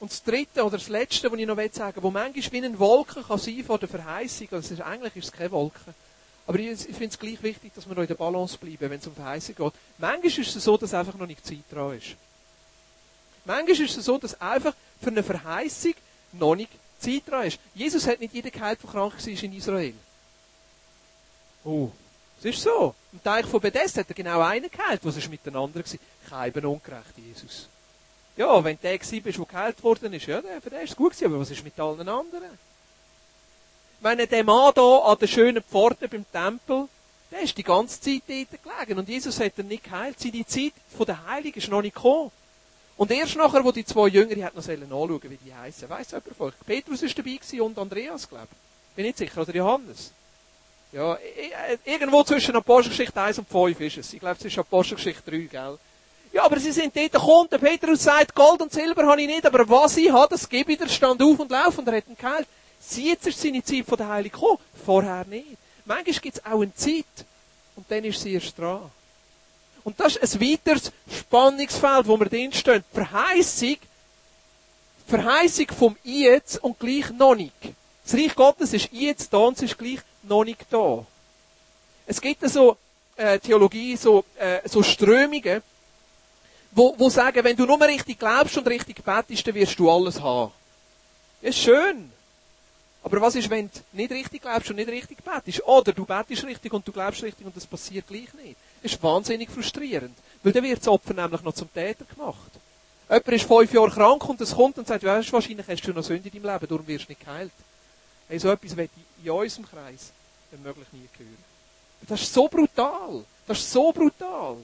[0.00, 2.78] Und das dritte oder das letzte, was ich noch sagen will, wo manchmal wie eine
[2.78, 5.94] Wolke kann sein von der Verheißung, also eigentlich ist es keine Wolke.
[6.46, 9.06] Aber ich, finde es gleich wichtig, dass wir noch in der Balance bleiben, wenn es
[9.06, 9.72] um Verheißung geht.
[9.98, 12.16] Manchmal ist es so, dass einfach noch nicht Zeit dran ist.
[13.46, 15.94] Manchmal ist es so, dass einfach für eine Verheißung
[16.38, 17.58] noch nicht Zeit dran ist.
[17.74, 19.94] Jesus hat nicht jeden geheilt, der krank war in Israel.
[21.64, 21.90] Oh,
[22.42, 22.94] das ist so.
[23.12, 26.50] Im Teich von Bethesda hat er genau einen geheilt, was ist miteinander war.
[26.52, 27.68] Kein ungerecht, Jesus.
[28.36, 31.26] Ja, wenn der war, der geheilt worden ist, ja, für den ist es gut gewesen,
[31.26, 32.58] aber was ist mit allen anderen?
[34.00, 36.88] Meine, der Mann da an der schönen Pforte beim Tempel,
[37.30, 40.20] der ist die ganze Zeit dort gelegen und Jesus hat ihn nicht geheilt.
[40.20, 42.30] Seine Zeit von der Heiligen ist noch nicht gekommen.
[42.96, 45.88] Und erst nachher, wo die zwei Jünger, hätte noch anschauen wie die heißen.
[45.88, 46.54] Weiss jemand von euch?
[46.64, 48.94] Petrus war dabei und Andreas, glaube ich.
[48.96, 49.42] Bin nicht sicher.
[49.42, 50.12] Oder Johannes.
[50.92, 51.18] Ja,
[51.84, 54.12] irgendwo zwischen Apostelgeschichte 1 und 5 ist es.
[54.12, 55.78] Ich glaube, es ist Apostelgeschichte 3, gell?
[56.32, 59.46] Ja, aber sie sind dort gekommen, der Petrus sagt, Gold und Silber habe ich nicht,
[59.46, 62.08] aber was ich habe, das gebe ich dir, stand auf und lauf und er hat
[62.08, 62.46] ihn geheilt.
[62.80, 65.56] Sie jetzt ist seine Zeit von der Heiligen gekommen, vorher nicht.
[65.84, 67.04] Manchmal gibt es auch eine Zeit
[67.76, 68.90] und dann ist sie erst dran.
[69.84, 72.82] Und das ist ein weiteres Spannungsfeld, wo wir drin stehen.
[72.92, 73.76] Verheißung,
[75.06, 77.52] Verheißung vom Jetzt und gleich noch nicht.
[78.04, 81.04] Das Reich Gottes ist jetzt da und es ist gleich noch nicht da.
[82.06, 82.76] Es gibt so
[83.16, 85.62] äh, Theologie so, äh, so Strömungen,
[86.72, 90.20] wo, wo sagen, wenn du nur richtig glaubst und richtig betest, dann wirst du alles
[90.20, 90.52] haben.
[91.40, 92.10] Ist schön.
[93.02, 95.62] Aber was ist, wenn du nicht richtig glaubst und nicht richtig betest?
[95.66, 98.56] Oder du betest richtig und du glaubst richtig und das passiert gleich nicht.
[98.84, 100.14] Ist wahnsinnig frustrierend.
[100.42, 102.50] Weil dann wird das Opfer nämlich noch zum Täter gemacht.
[103.08, 106.04] Jemand ist fünf Jahre krank und es kommt und sagt, weißt, wahrscheinlich hast du noch
[106.04, 107.52] Sünde in deinem Leben, darum wirst du nicht geheilt.
[108.28, 108.90] Hey, so etwas wird
[109.22, 110.12] in unserem Kreis
[110.62, 111.44] möglich nie hören.
[112.06, 113.24] Das ist so brutal.
[113.46, 114.58] Das ist so brutal.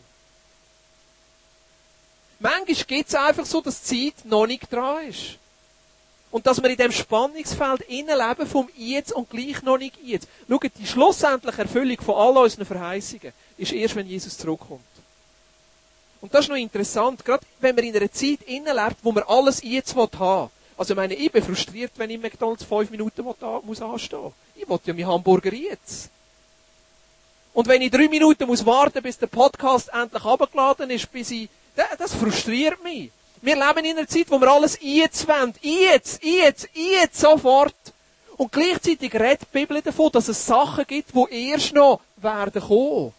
[2.39, 5.39] Manchmal geht es einfach so, dass die Zeit noch nicht dran ist.
[6.31, 10.29] Und dass wir in dem Spannungsfeld leben vom Jetzt und gleich noch nicht Jetzt.
[10.49, 14.81] Schaut, die schlussendliche Erfüllung von all unseren Verheißungen ist erst, wenn Jesus zurückkommt.
[16.21, 19.63] Und das ist noch interessant, gerade wenn man in einer Zeit lebt, wo man alles
[19.63, 20.51] jetzt haben will.
[20.77, 24.69] Also ich meine, ich bin frustriert, wenn ich im McDonalds fünf Minuten muss anstehen Ich
[24.69, 26.11] will ja meinen Hamburger jetzt.
[27.53, 31.49] Und wenn ich drei Minuten muss warten, bis der Podcast endlich abgeladen ist, bis ich,
[31.99, 33.11] das frustriert mich.
[33.43, 35.55] Wir leben in einer Zeit, wo wir alles jetzt wollen.
[35.63, 37.75] Jetzt, jetzt, jetzt, sofort.
[38.37, 43.13] Und gleichzeitig redet die Bibel davon, dass es Sachen gibt, die erst noch werden kommen.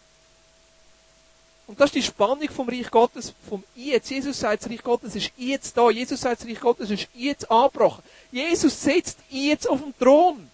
[1.67, 4.09] Und das ist die Spannung vom Reich Gottes, vom Jetzt.
[4.09, 5.89] Jesus sagt, das Reich Gottes ist jetzt da.
[5.89, 8.03] Jesus sagt, das Reich Gottes ist jetzt angebrochen.
[8.31, 10.49] Jesus sitzt jetzt auf dem Thron.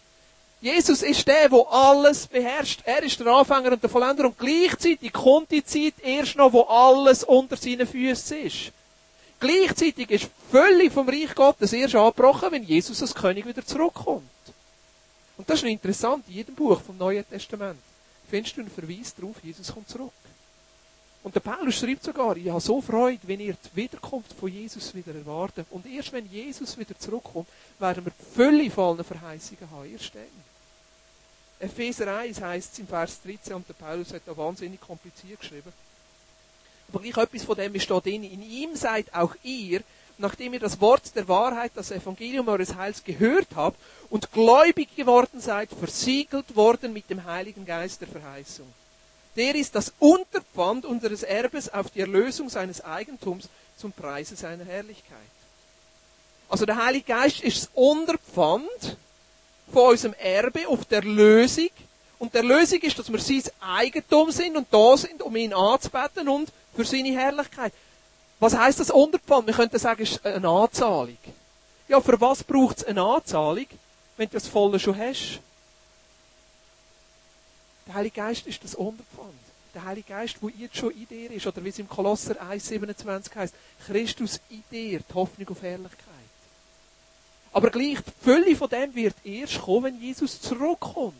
[0.61, 2.81] Jesus ist der, der alles beherrscht.
[2.85, 6.61] Er ist der Anfänger und der Vollender und gleichzeitig kommt die Zeit erst noch, wo
[6.61, 8.71] alles unter seinen Füßen ist.
[9.39, 14.23] Gleichzeitig ist völlig vom Reich Gottes erst angebrochen, wenn Jesus als König wieder zurückkommt.
[15.37, 16.25] Und das ist interessant.
[16.27, 17.79] In jedem Buch vom Neuen Testament
[18.29, 20.11] findest du einen Verweis darauf, Jesus kommt zurück.
[21.23, 24.95] Und der Paulus schreibt sogar, ich habe so Freude, wenn ihr die Wiederkunft von Jesus
[24.95, 25.67] wieder erwartet.
[25.71, 27.47] Und erst wenn Jesus wieder zurückkommt,
[27.79, 29.91] werden wir Fülle von Verheißungen haben.
[29.91, 30.23] Erst dann.
[31.59, 35.73] Epheser 1 heißt es im Vers 13, und der Paulus hat da wahnsinnig kompliziert geschrieben.
[36.89, 38.23] Aber gleich etwas von dem ist da drin.
[38.23, 39.81] In ihm seid auch ihr,
[40.17, 43.77] nachdem ihr das Wort der Wahrheit, das Evangelium eures Heils gehört habt
[44.09, 48.67] und gläubig geworden seid, versiegelt worden mit dem Heiligen Geist der Verheißung.
[49.35, 55.17] Der ist das Unterpfand unseres Erbes auf die Erlösung seines Eigentums zum Preise seiner Herrlichkeit.
[56.49, 58.97] Also der Heilige Geist ist das Unterpfand
[59.71, 61.69] von unserem Erbe auf der Lösung.
[62.19, 66.27] Und der Lösung ist, dass wir sein Eigentum sind und da sind, um ihn anzubeten
[66.27, 67.73] und für seine Herrlichkeit.
[68.39, 69.47] Was heißt das Unterpfand?
[69.47, 71.17] Wir könnten sagen, es ist eine Anzahlung.
[71.87, 73.65] Ja, für was braucht es eine Anzahlung,
[74.15, 75.39] wenn du das Volle schon hast?
[77.87, 79.33] Der Heilige Geist ist das Unterpfand.
[79.73, 83.35] Der Heilige Geist, der jetzt schon in dir ist, oder wie es im Kolosser 1,27
[83.35, 83.55] heißt,
[83.87, 86.03] Christus in dir, die Hoffnung auf Herrlichkeit.
[87.53, 91.15] Aber gleich, die Fülle von dem wird erst kommen, wenn Jesus zurückkommt.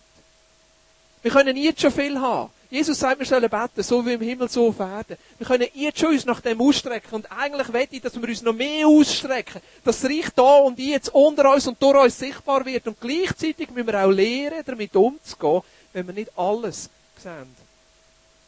[1.23, 2.51] Wir können jetzt schon viel haben.
[2.69, 5.17] Jesus sagt, wir sollen beten, so wie im Himmel, so auf Erden.
[5.37, 7.15] Wir können jetzt schon uns nach dem ausstrecken.
[7.15, 9.61] Und eigentlich wette ich, dass wir uns noch mehr ausstrecken.
[9.85, 12.85] Dass das Reich da und jetzt unter uns und durch uns sichtbar wird.
[12.87, 15.61] Und gleichzeitig müssen wir auch lernen, damit umzugehen,
[15.93, 17.55] wenn wir nicht alles sehen.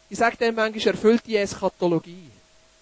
[0.10, 2.30] Ich sage dem manchmal, erfüllte Eschatologie.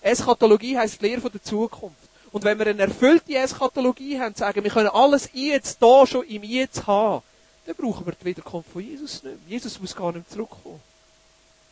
[0.02, 1.98] Eschatologie heisst die Lehre von der Zukunft.
[2.32, 6.44] Und wenn wir eine erfüllte Eschatologie haben, sagen, wir können alles jetzt da schon im
[6.44, 7.22] Jetzt haben,
[7.66, 9.34] dann brauchen wir die Wiederkunft von Jesus nicht mehr.
[9.48, 10.80] Jesus muss gar nicht zurückkommen.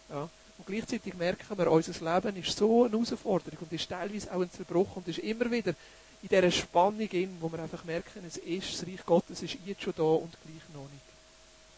[0.09, 0.29] Ja.
[0.57, 4.51] Und gleichzeitig merken wir, unser Leben ist so eine Herausforderung und ist teilweise auch ein
[4.51, 5.73] Zerbruch und ist immer wieder
[6.21, 9.83] in dieser Spannung in, wo wir einfach merken, es ist, das Reich Gottes ist jetzt
[9.83, 11.05] schon da und gleich noch nicht.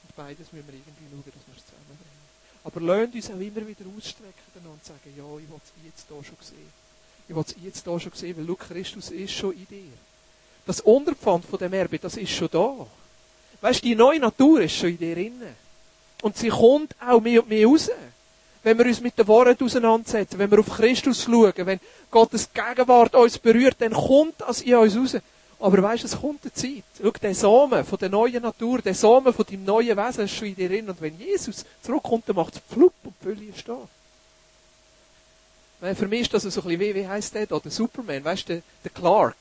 [0.04, 2.18] Und beides müssen wir irgendwie schauen, dass wir es zusammenbringen.
[2.64, 6.16] Aber lasst uns auch immer wieder ausstrecken und sagen, ja, ich will es jetzt da
[6.24, 6.72] schon sehen.
[7.28, 9.92] Ich will es jetzt da schon sehen, weil schau, Christus ist schon in dir.
[10.66, 12.86] Das Unterpfand von dem Erbe, das ist schon da.
[13.62, 15.42] Weißt du, die neue Natur ist schon in dir drin.
[16.22, 17.90] Und sie kommt auch mehr und mehr raus.
[18.68, 21.80] Wenn wir uns mit der Wahrheit auseinandersetzen, wenn wir auf Christus schauen, wenn
[22.12, 25.22] Gottes Gegenwart uns berührt, dann kommt das in uns raus.
[25.62, 26.84] Aber weißt du, es kommt eine Zeit.
[27.02, 30.50] Schau, der Samen von der neuen Natur, der Samen von deinem neuen Wesen ist schon
[30.50, 30.90] in dir drin.
[30.90, 33.78] Und wenn Jesus zurückkommt, dann macht es flupp und die Fülle ist da.
[35.96, 37.60] Für mich ist das so ein bisschen wie, wie heisst der da?
[37.60, 39.38] Der Superman, weißt du, der, der Clark.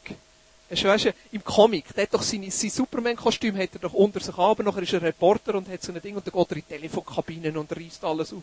[0.70, 3.92] Weißt du, weißt du, im Comic, der hat doch seine, sein Superman-Kostüm hat er doch
[3.92, 6.50] unter sich aber nachher ist er Reporter und hat so ein Ding und dann geht
[6.52, 8.42] er in die Telefonkabinen und reißt alles auf.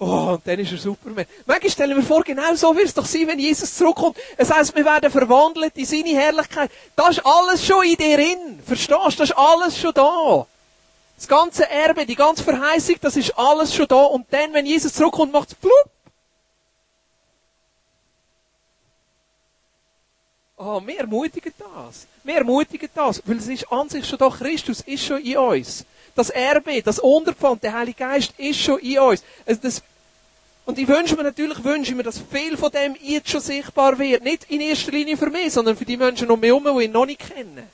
[0.00, 1.26] Oh, und dann ist er Superman.
[1.44, 4.16] Manchmal stellen wir vor, genau so wird es doch sein, wenn Jesus zurückkommt.
[4.36, 6.70] Es heisst, wir werden verwandelt in seine Herrlichkeit.
[6.94, 8.60] Das ist alles schon in dir drin.
[8.64, 9.04] Verstehst du?
[9.04, 10.46] Das ist alles schon da.
[11.16, 14.04] Das ganze Erbe, die ganze Verheißung, das ist alles schon da.
[14.04, 15.90] Und dann, wenn Jesus zurückkommt, macht es plupp.
[20.56, 22.06] Oh, wir ermutigen das.
[22.22, 25.84] Wir ermutigen das, weil es ist an sich schon da, Christus ist schon in uns.
[26.18, 29.22] Das Erbe, das Unterpfand, der Heilige Geist ist schon in uns.
[29.46, 29.82] Also das,
[30.64, 34.24] Und ich wünsche mir natürlich, wünsche mir, dass viel von dem jetzt schon sichtbar wird.
[34.24, 36.90] Nicht in erster Linie für mich, sondern für die Menschen um mich herum, die ihn
[36.90, 37.68] noch nicht kennen.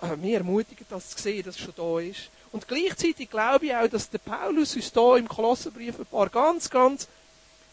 [0.00, 2.28] Aber mir ermutigt das zu sehen, dass es schon da ist.
[2.52, 6.68] Und gleichzeitig glaube ich auch, dass der Paulus uns hier im Kolosserbrief ein paar ganz,
[6.68, 7.08] ganz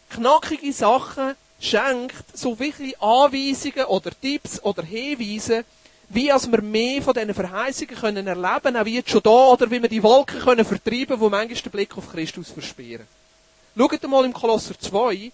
[0.10, 5.66] knackige Sachen schenkt, so wirklich Anweisungen oder Tipps oder Hinweise,
[6.10, 9.82] wie als wir mehr von diesen Verheißungen können erleben, auch jetzt schon da, oder wie
[9.82, 13.08] wir die Wolken können vertreiben, wo manchmal den Blick auf Christus versperren.
[13.78, 15.32] Schaut mal im Kolosser 2,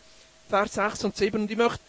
[0.50, 1.80] Vers 6 und 7, und ich möchte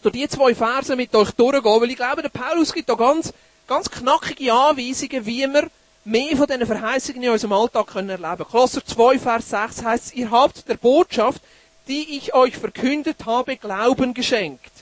[0.00, 3.32] durch die zwei Verse mit euch durchgehen, weil ich glaube, der Paulus gibt da ganz,
[3.68, 5.70] ganz knackige Anweisungen, wie wir
[6.04, 8.44] mehr von diesen Verheißungen in unserem Alltag können erleben.
[8.50, 11.42] Kolosser 2, Vers 6 heißt, ihr habt der Botschaft,
[11.88, 14.72] die ich euch verkündet habe, Glauben geschenkt.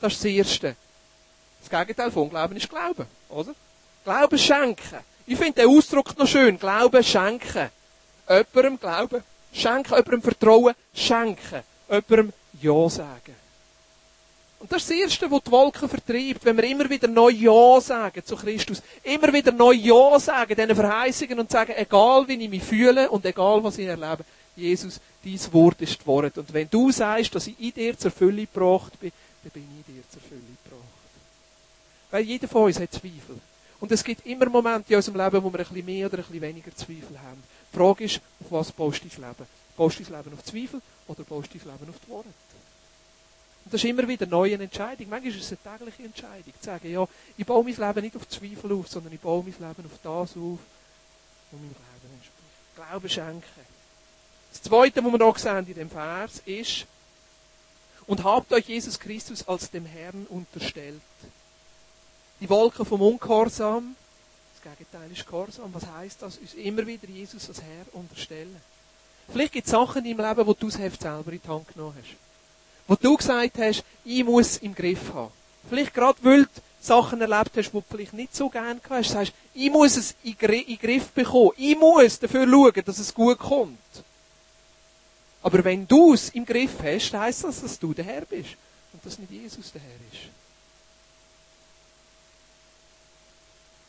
[0.00, 0.76] Das ist das Erste.
[1.68, 3.54] Das Gegenteil von Glauben ist Glauben, oder?
[4.04, 4.98] Glauben schenken.
[5.26, 6.58] Ich finde den Ausdruck noch schön.
[6.58, 7.70] Glauben schenken.
[8.28, 11.62] Jemandem Glauben schenken, jemandem Vertrauen schenken.
[11.88, 13.34] Jemandem Ja sagen.
[14.60, 17.80] Und das ist das Erste, was die Wolken vertreibt, wenn wir immer wieder neu Ja
[17.80, 18.80] sagen zu Christus.
[19.02, 23.24] Immer wieder neu Ja sagen, diesen Verheißungen und sagen, egal wie ich mich fühle und
[23.26, 24.24] egal was ich erlebe,
[24.54, 26.38] Jesus, dies Wort ist Wort.
[26.38, 29.10] Und wenn du sagst, dass ich in dir zur Fülle gebracht bin,
[29.42, 30.65] dann bin ich dir zur Fülle gebracht.
[32.10, 33.40] Weil jeder von uns hat Zweifel.
[33.80, 36.24] Und es gibt immer Momente in unserem Leben, wo wir ein bisschen mehr oder ein
[36.24, 37.42] bisschen weniger Zweifel haben.
[37.72, 39.46] Die Frage ist, auf was baust du dein Leben?
[39.76, 42.28] Baust du dein Leben auf Zweifel oder baust du dein Leben auf die Worte?
[43.64, 45.08] Und das ist immer wieder eine neue Entscheidung.
[45.10, 46.54] Manchmal ist es eine tägliche Entscheidung.
[46.60, 49.52] Zu sagen, ja, ich baue mein Leben nicht auf Zweifel auf, sondern ich baue mein
[49.52, 50.58] Leben auf das auf,
[51.50, 52.76] was mein Leben entspricht.
[52.76, 53.66] Glauben schenken.
[54.52, 56.86] Das Zweite, was wir noch sehen in dem Vers, ist,
[58.06, 61.00] und habt euch Jesus Christus als dem Herrn unterstellt.
[62.38, 63.96] Die Wolke vom Ungehorsam,
[64.54, 65.72] das Gegenteil ist Gehorsam.
[65.72, 66.36] Was heißt das?
[66.36, 68.60] Uns immer wieder Jesus als Herr unterstellen.
[69.32, 71.94] Vielleicht gibt es Sachen deinem Leben, wo du das Heft selber in die Hand genommen
[71.98, 72.14] hast.
[72.86, 75.32] Wo du gesagt hast, ich muss im Griff haben.
[75.68, 79.08] Vielleicht gerade, weil du Sachen erlebt hast, die du vielleicht nicht so gerne hast.
[79.08, 81.52] Du sagst, ich muss es in den Griff bekommen.
[81.56, 83.78] Ich muss dafür schauen, dass es gut kommt.
[85.42, 88.56] Aber wenn du es im Griff hast, heisst das, dass du der Herr bist.
[88.92, 90.45] Und dass nicht Jesus der Herr ist.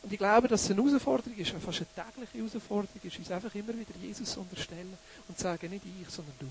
[0.08, 3.54] Und ich glaube, dass es eine Herausforderung ist, fast eine tägliche Herausforderung ist, uns einfach
[3.54, 4.96] immer wieder Jesus zu unterstellen
[5.28, 6.46] und zu sagen, nicht ich, sondern du.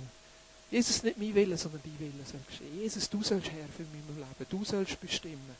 [0.69, 2.79] Jesus nicht mein Wille, sondern dein Wille soll geschehen.
[2.79, 4.45] Jesus, du sollst Herr für mein Leben.
[4.47, 5.55] Du sollst bestimmen.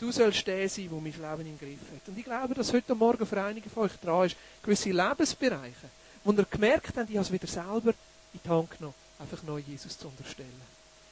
[0.00, 2.08] Du sollst der sein, der mein Leben im Griff hat.
[2.08, 5.90] Und ich glaube, dass heute Morgen für einige von euch dran ist, gewisse Lebensbereiche,
[6.24, 7.92] wo ihr gemerkt habt, ich habe es wieder selber
[8.32, 10.62] in die Hand genommen, einfach neu Jesus zu unterstellen.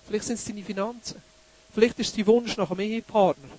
[0.07, 1.21] Vielleicht sind es deine Finanzen.
[1.75, 3.51] Vielleicht ist es dein Wunsch nach einem Ehepartner.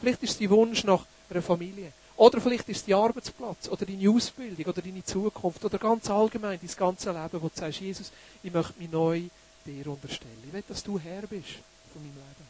[0.00, 1.92] Vielleicht ist es dein Wunsch nach einer Familie.
[2.16, 6.58] Oder vielleicht ist es dein Arbeitsplatz oder deine Ausbildung oder deine Zukunft oder ganz allgemein
[6.58, 8.10] dein ganze Leben, wo du sagst, Jesus,
[8.42, 9.22] ich möchte mich neu
[9.66, 10.42] dir unterstellen.
[10.46, 11.56] Ich will, dass du Herr bist
[11.92, 12.46] von meinem Leben.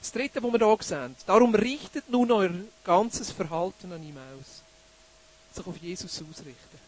[0.00, 4.62] Das Dritte, was wir hier sehen, darum richtet nun euer ganzes Verhalten an ihm aus.
[5.52, 6.78] Sich auf Jesus ausrichten.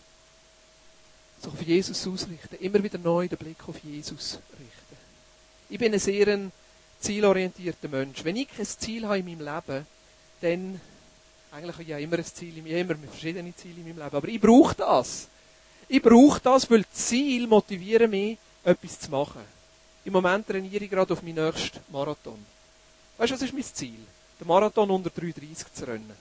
[1.42, 2.56] Sich auf Jesus ausrichten.
[2.60, 4.96] Immer wieder neu den Blick auf Jesus richten.
[5.68, 6.50] Ich bin ein sehr
[7.00, 8.24] zielorientierter Mensch.
[8.24, 9.86] Wenn ich kein Ziel habe in meinem Leben,
[10.42, 10.80] dann,
[11.52, 14.16] eigentlich habe ich ja immer ein Ziel, ich habe immer verschiedene Ziele in meinem Leben,
[14.16, 15.28] aber ich brauche das.
[15.88, 19.42] Ich brauche das, weil Ziele motivieren mich, etwas zu machen.
[20.04, 22.44] Im Moment trainiere ich gerade auf meinen nächsten Marathon.
[23.18, 24.00] Weißt du, was ist mein Ziel?
[24.40, 26.12] Den Marathon unter 3,30 zu rennen.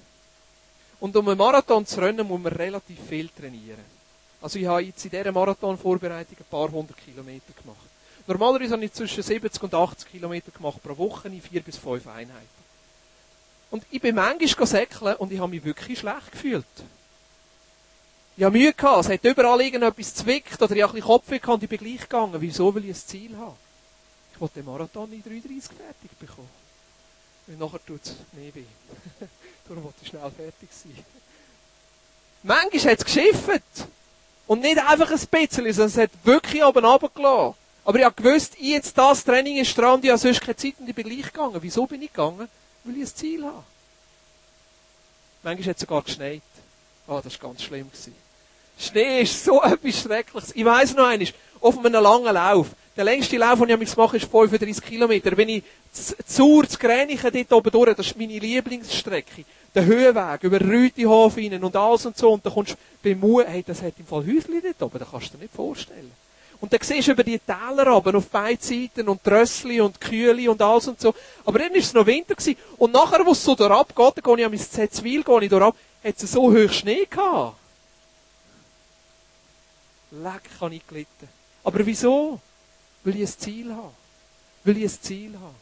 [0.99, 3.83] Und um einen Marathon zu rennen, muss man relativ viel trainieren.
[4.41, 7.87] Also ich habe jetzt in dieser Marathon-Vorbereitung ein paar hundert Kilometer gemacht.
[8.27, 12.05] Normalerweise habe ich zwischen 70 und 80 Kilometer gemacht pro Woche in vier bis fünf
[12.07, 12.60] Einheiten.
[13.71, 16.65] Und ich bin manchmal säckeln und ich habe mich wirklich schlecht gefühlt.
[18.37, 21.39] Ich habe Mühe gehabt, es hat überall irgendetwas zwickt oder ich habe ein bisschen Kopfweh
[21.39, 22.35] gehabt und ich bin gleich gegangen.
[22.39, 22.73] Wieso?
[22.73, 23.55] Weil ich ein Ziel habe.
[24.33, 26.49] Ich wollte den Marathon in 33 fertig bekommen.
[27.47, 28.63] Und nachher tut es mehr weh.
[29.67, 30.97] Darum wollte ich schnell fertig sein.
[32.43, 33.87] Manchmal hat es geschifft.
[34.47, 37.55] Und nicht einfach ein bisschen, sondern es hat wirklich oben runtergelassen.
[37.85, 40.75] Aber ich habe gewusst, ich jetzt das Training ist dran ich habe sonst keine Zeit
[40.79, 41.57] und ich bin gleich gegangen.
[41.61, 42.49] Wieso bin ich gegangen?
[42.83, 43.63] Weil ich ein Ziel habe.
[45.43, 46.41] Manchmal hat es sogar geschneit.
[47.07, 47.89] Ah, oh, das war ganz schlimm.
[48.77, 50.55] Schnee ist so etwas Schreckliches.
[50.55, 51.27] Ich weiss noch einmal,
[51.59, 52.67] auf einem langen Lauf.
[52.97, 55.35] Der längste Lauf, den ich mache, ist 35 Kilometer.
[55.37, 55.63] Wenn ich
[56.25, 59.45] zur zu Gränichen dort oben durch, das ist meine Lieblingsstrecke.
[59.73, 62.33] Der Höhenweg über Rütihof rein und alles und so.
[62.33, 65.09] Und dann kommst du bei Mu, hey, das hat im Fall Häusli dort oben, das
[65.09, 66.11] kannst du dir nicht vorstellen.
[66.61, 70.49] Und dann siehst du über die Täler runter, auf beiden Seiten und Trössli und Kühle
[70.49, 71.13] und alles und so.
[71.43, 72.55] Aber dann war es noch Winter gewesen.
[72.77, 75.49] Und nachher, wo es so durchab geht, dann gehe ich an mein Zetzwil, gehe ich
[75.49, 77.57] durchab, hat es so hoch Schnee gehabt.
[80.11, 81.29] Leck, kann ich gelitten.
[81.63, 82.39] Aber wieso?
[83.03, 83.91] Weil ich ein Ziel habe.
[84.63, 85.55] Weil ich ein Ziel habe.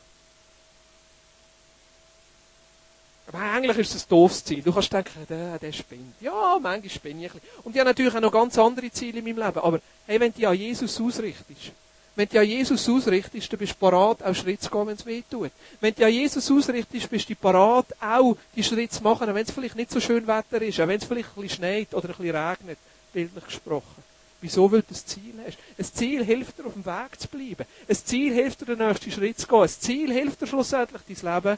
[3.32, 4.64] Aber eigentlich ist es ein doofes Ziel.
[4.64, 6.16] Du kannst denken, der, der spinnt.
[6.20, 7.42] Ja, manchmal spinne ich ein.
[7.64, 9.60] Und ich habe natürlich auch noch ganz andere Ziele in meinem Leben.
[9.60, 11.72] Aber hey, wenn du an Jesus ausrichtest,
[12.16, 15.06] wenn du an Jesus ausrichtest, dann bist du parat, auch Schritt zu gehen, wenn es
[15.06, 15.52] weh tut.
[15.80, 19.46] Wenn du an Jesus ausrichtest, bist du parat, auch die Schritte zu machen, auch wenn
[19.46, 22.10] es vielleicht nicht so schön Wetter ist, auch wenn es vielleicht ein bisschen schneit oder
[22.10, 22.80] ein bisschen regnet,
[23.14, 24.04] bildlich gesprochen.
[24.42, 24.72] Wieso?
[24.72, 25.58] Weil du ein Ziel hast.
[25.78, 27.66] Ein Ziel hilft dir, auf dem Weg zu bleiben.
[27.88, 29.62] Ein Ziel hilft dir, den nächsten Schritt zu gehen.
[29.62, 31.58] Ein Ziel hilft dir schlussendlich, dein Leben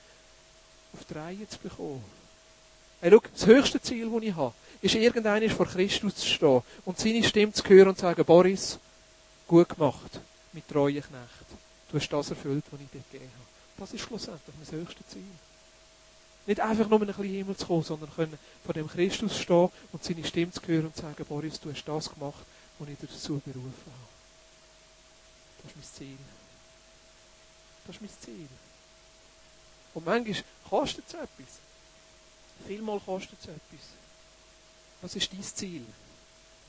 [0.94, 2.04] auf die Reihe zu bekommen.
[3.00, 7.00] Hey, schau, das höchste Ziel, das ich habe, ist irgendeiner vor Christus zu stehen und
[7.00, 8.80] seine Stimme zu hören und zu sagen, Boris,
[9.48, 10.20] gut gemacht,
[10.54, 11.46] mit treuen Knecht.
[11.92, 13.48] Du hast das erfüllt, was ich dir gegeben habe.
[13.78, 15.24] Das ist schlussendlich mein höchstes Ziel.
[16.48, 19.70] Nicht einfach nur in ein bisschen Himmel zu kommen, sondern können vor dem Christus stehen
[19.92, 22.46] und seine Stimme zu hören und zu sagen, Boris, du hast das gemacht,
[22.80, 24.12] was ich dir dazu berufen habe.
[25.64, 26.18] Das ist mein Ziel.
[27.86, 28.48] Das ist mein Ziel.
[29.94, 31.60] Und manchmal kostet es etwas.
[32.68, 33.86] Vielmal kostet es etwas.
[35.02, 35.86] Was ist dein Ziel?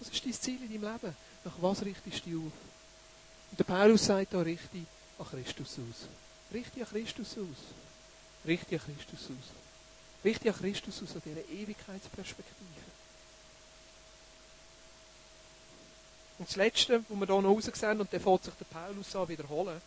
[0.00, 1.16] Was ist dein Ziel in deinem Leben?
[1.44, 2.52] Nach was richtest du dich auf?
[3.50, 4.78] Und der Paulus sagt da, richte
[5.18, 6.08] an Christus aus.
[6.52, 8.46] Richte an Christus aus.
[8.46, 10.24] Richte an Christus aus.
[10.24, 12.56] Richte an Christus aus, an dieser Ewigkeitsperspektive.
[16.38, 19.28] Und das Letzte, was wir hier noch raussehen, und der fängt sich der Paulus an
[19.28, 19.80] wiederholen,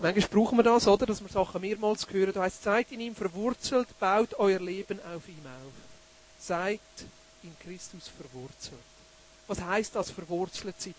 [0.00, 1.06] Manchmal brauchen wir das, oder?
[1.06, 2.32] Dass wir Sachen mehrmals hören.
[2.32, 5.72] Da heißt, seid in ihm verwurzelt, baut euer Leben auf ihm auf.
[6.38, 6.80] Seid
[7.42, 8.80] in Christus verwurzelt.
[9.46, 10.94] Was heißt das, verwurzelt sein?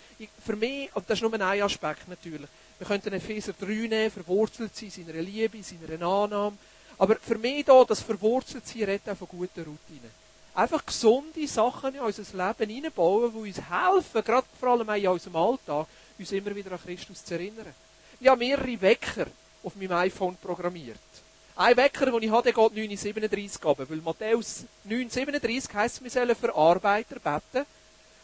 [0.45, 2.47] Für mich, und das ist nur ein Aspekt natürlich.
[2.77, 6.57] Wir könnten Epheser 3 nehmen, verwurzelt sein, seiner Liebe, seiner Annahme.
[6.97, 10.23] Aber für mich da, das verwurzelt sein, redet auch von guten Routinen.
[10.55, 15.07] Einfach gesunde Sachen in unser Leben hineinbauen, die uns helfen, gerade vor allem auch in
[15.07, 17.73] unserem Alltag, uns immer wieder an Christus zu erinnern
[18.23, 19.25] ich habe mehrere Wecker
[19.63, 20.97] auf meinem iPhone programmiert.
[21.57, 26.35] Ein Wecker, den ich habe, der geht 9,37 runter, weil Matthäus 9,37 heisst, wir sollen
[26.35, 27.65] für Arbeiter beten,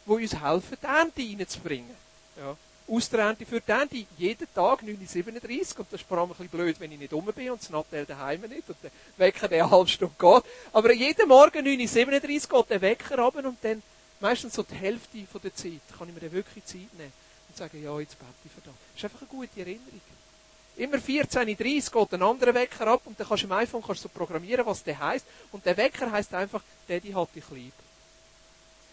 [0.06, 1.96] die uns helfen, die Ernte reinzubringen.
[2.38, 2.56] Ja.
[2.88, 6.38] Aus der Ernte für die Ernte jeden Tag 9,37 und das ist vor allem ein
[6.38, 9.50] bisschen blöd, wenn ich nicht rum bin und das Nattel daheim nicht und der Wecker
[9.50, 10.44] der eine halbe Stunde geht.
[10.72, 13.84] Aber jeden Morgen 9,37 geht der Wecker runter und dann
[14.22, 17.12] meistens so die Hälfte von der Zeit kann ich mir dann wirklich Zeit nehmen
[17.50, 18.74] und sagen, ja, jetzt bete ich für das.
[18.94, 20.02] Das ist einfach eine gute Erinnerung.
[20.78, 24.10] Immer 14.30 geht ein anderer Wecker ab und dann kannst du im iPhone kannst du
[24.10, 25.26] programmieren, was der heißt.
[25.52, 27.74] Und der Wecker heißt einfach, Daddy hat dich lieb.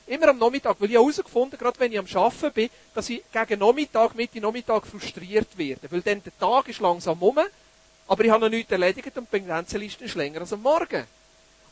[0.09, 3.61] Immer am Nachmittag, weil ich herausgefunden gerade wenn ich am Arbeiten bin, dass ich gegen
[3.61, 5.91] Nachmittag, Mitte Nachmittag frustriert werde.
[5.91, 7.39] Weil dann der Tag ist langsam rum,
[8.09, 11.05] aber ich habe noch nichts erledigt und die Grenzenliste ist länger als am Morgen.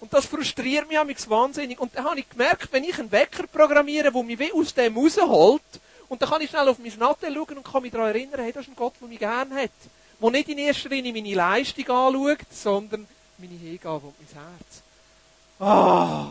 [0.01, 1.81] Und das frustriert mich wahnsinnig.
[1.81, 4.97] Und dann habe ich gemerkt, wenn ich einen Wecker programmiere, der mich wie aus dem
[4.97, 5.63] rausholt,
[6.15, 8.53] und dann kann ich schnell auf mein Nattel schauen und kann mich daran erinnern, hey,
[8.53, 9.71] das ist ein Gott, der mich gern hat.
[10.23, 14.83] Der nicht in erster Linie meine Leistung anschaut, sondern meine Hingabe und mein Herz.
[15.59, 16.29] Ah,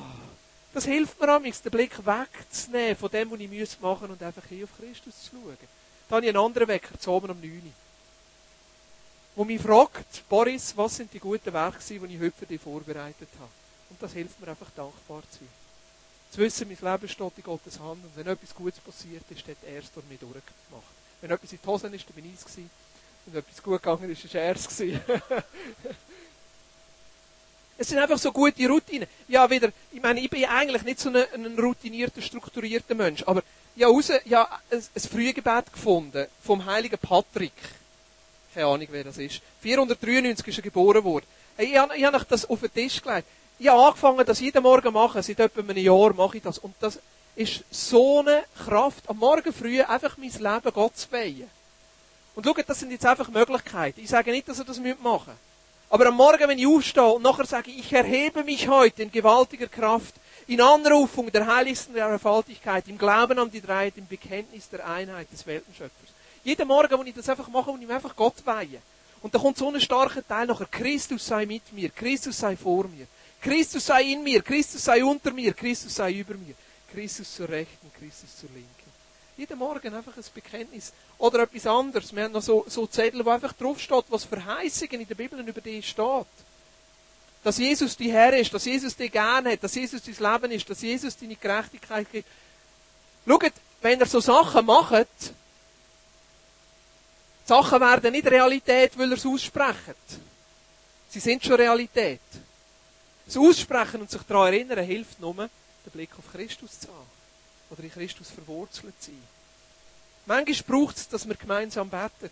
[0.74, 4.44] das hilft mir amigs, den Blick wegzunehmen von dem, was ich machen muss und einfach
[4.48, 5.58] hier auf Christus zu schauen.
[6.08, 7.72] Dann habe ich einen anderen Wecker, zu oben um 9 Uhr.
[9.36, 13.30] Wo mich fragt, Boris, was sind die guten Werke, die ich heute für dich vorbereitet
[13.38, 13.52] habe?
[13.90, 15.63] Und das hilft mir einfach dankbar zu sein.
[16.34, 19.58] Zu wissen, mein Leben steht in Gottes Hand und wenn etwas Gutes passiert ist, hat
[19.68, 20.44] er es durch mich durchgemacht.
[21.22, 22.72] Wenn etwas in die Hosen ist, dann bin ich es gewesen.
[23.28, 24.68] Wenn etwas gut gegangen ist, war er es.
[27.78, 29.08] Es sind einfach so gute Routinen.
[29.28, 33.44] Ja, wieder, ich meine, ich bin eigentlich nicht so ein, ein routinierter, strukturierter Mensch, aber
[33.76, 37.54] ich habe raus, ja, ein, ein Frühgebet gefunden vom heiligen Patrick.
[38.56, 39.40] Keine Ahnung, wer das ist.
[39.62, 41.26] 493 ist er geboren worden.
[41.60, 43.28] Ich habe, ich habe das auf den Tisch gelegt
[43.60, 45.22] ich habe angefangen, das jeden Morgen zu machen.
[45.22, 46.58] Seit etwa einem Jahr mache ich das.
[46.58, 47.00] Und das
[47.36, 51.50] ist so eine Kraft, am Morgen früh einfach mein Leben Gott zu weihen.
[52.36, 54.02] Und schaut, das sind jetzt einfach Möglichkeiten.
[54.02, 55.38] Ich sage nicht, dass ihr das machen müsst.
[55.90, 59.68] Aber am Morgen, wenn ich aufstehe und nachher sage, ich erhebe mich heute in gewaltiger
[59.68, 60.16] Kraft,
[60.48, 65.32] in Anrufung der heiligsten der Erfaltigkeit, im Glauben an die Dreiheit, im Bekenntnis der Einheit
[65.32, 66.10] des Weltenschöpfers.
[66.44, 68.82] Jeden Morgen, wo ich das einfach mache, und ich einfach Gott weihe.
[69.22, 72.86] Und da kommt so ein starker Teil nachher, Christus sei mit mir, Christus sei vor
[72.88, 73.08] mir.
[73.44, 76.56] Christus sei in mir, Christus sei unter mir, Christus sei über mir.
[76.94, 78.70] Christus zur Rechten, Christus zur Linken.
[79.36, 80.94] Jeden Morgen einfach ein Bekenntnis.
[81.18, 82.16] Oder etwas anderes.
[82.16, 85.60] Wir haben noch so, so Zettel, wo einfach draufsteht, was Verheißungen in der Bibel über
[85.60, 86.28] dich steht.
[87.44, 90.70] Dass Jesus die Herr ist, dass Jesus dich gerne hat, dass Jesus dein Leben ist,
[90.70, 92.28] dass Jesus deine Gerechtigkeit gibt.
[93.28, 95.08] Schaut, wenn ihr so Sachen macht,
[97.46, 99.98] Sachen werden nicht Realität, weil ihr es aussprecht.
[101.10, 102.22] Sie sind schon Realität.
[103.26, 107.24] Das Aussprechen und sich daran erinnern hilft nur, den Blick auf Christus zu haben.
[107.70, 109.22] oder in Christus verwurzelt sein.
[110.26, 112.30] Manchmal braucht es, dass wir gemeinsam beten.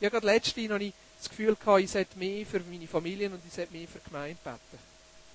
[0.00, 3.42] Ich habe gerade letztens noch das Gefühl gehabt, ich sollte mehr für meine Familien und
[3.44, 4.78] ich sollte mehr für die Gemeinde beten.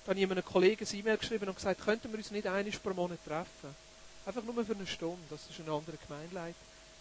[0.04, 2.72] Da habe ich einem Kollegen ein E-Mail geschrieben und gesagt, könnten wir uns nicht einmal
[2.82, 3.74] pro Monat treffen?
[4.26, 5.22] Einfach nur für eine Stunde.
[5.28, 6.54] Das ist ein anderer Gemeindeleiter.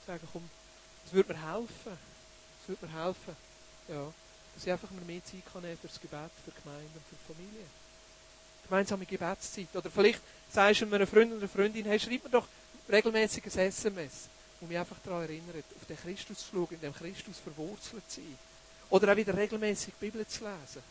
[0.05, 0.49] Sagen, komm,
[1.05, 1.97] das würde mir helfen.
[2.59, 3.35] Das würde mir helfen.
[3.87, 4.13] Ja.
[4.55, 7.33] Dass ich einfach mehr Zeit kann für das Gebet, für die Gemeinde und für die
[7.33, 7.65] Familie.
[8.67, 9.75] Gemeinsame Gebetszeit.
[9.75, 12.47] Oder vielleicht sagst du einem Freund oder einer Freundin, hey, schreib mir doch
[12.89, 14.27] regelmäßig ein SMS,
[14.59, 18.21] wo mich einfach daran erinnert, auf den Christus zu schauen, in dem Christus verwurzelt zu
[18.21, 18.37] sein.
[18.89, 20.83] Oder auch wieder regelmäßig Bibel zu lesen.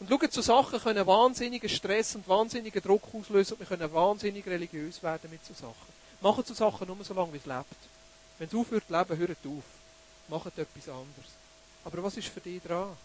[0.00, 4.46] Und schaut, so Sachen können wahnsinnigen Stress und wahnsinnigen Druck auslösen und wir können wahnsinnig
[4.46, 5.98] religiös werden mit so Sachen.
[6.20, 7.66] Macht so Sachen nur so lange, wie es lebt.
[8.38, 9.64] Wenn es aufhört leben, hört auf.
[10.28, 11.30] Macht etwas anderes.
[11.84, 12.96] Aber was ist für dich dran?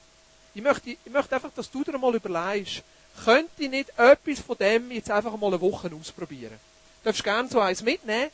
[0.54, 2.84] Ich möchte, ich möchte einfach, dass du dir mal überlegst,
[3.24, 6.60] könnte ich nicht etwas von dem jetzt einfach mal eine Woche ausprobieren?
[7.04, 8.30] Du darfst gerne so eins mitnehmen.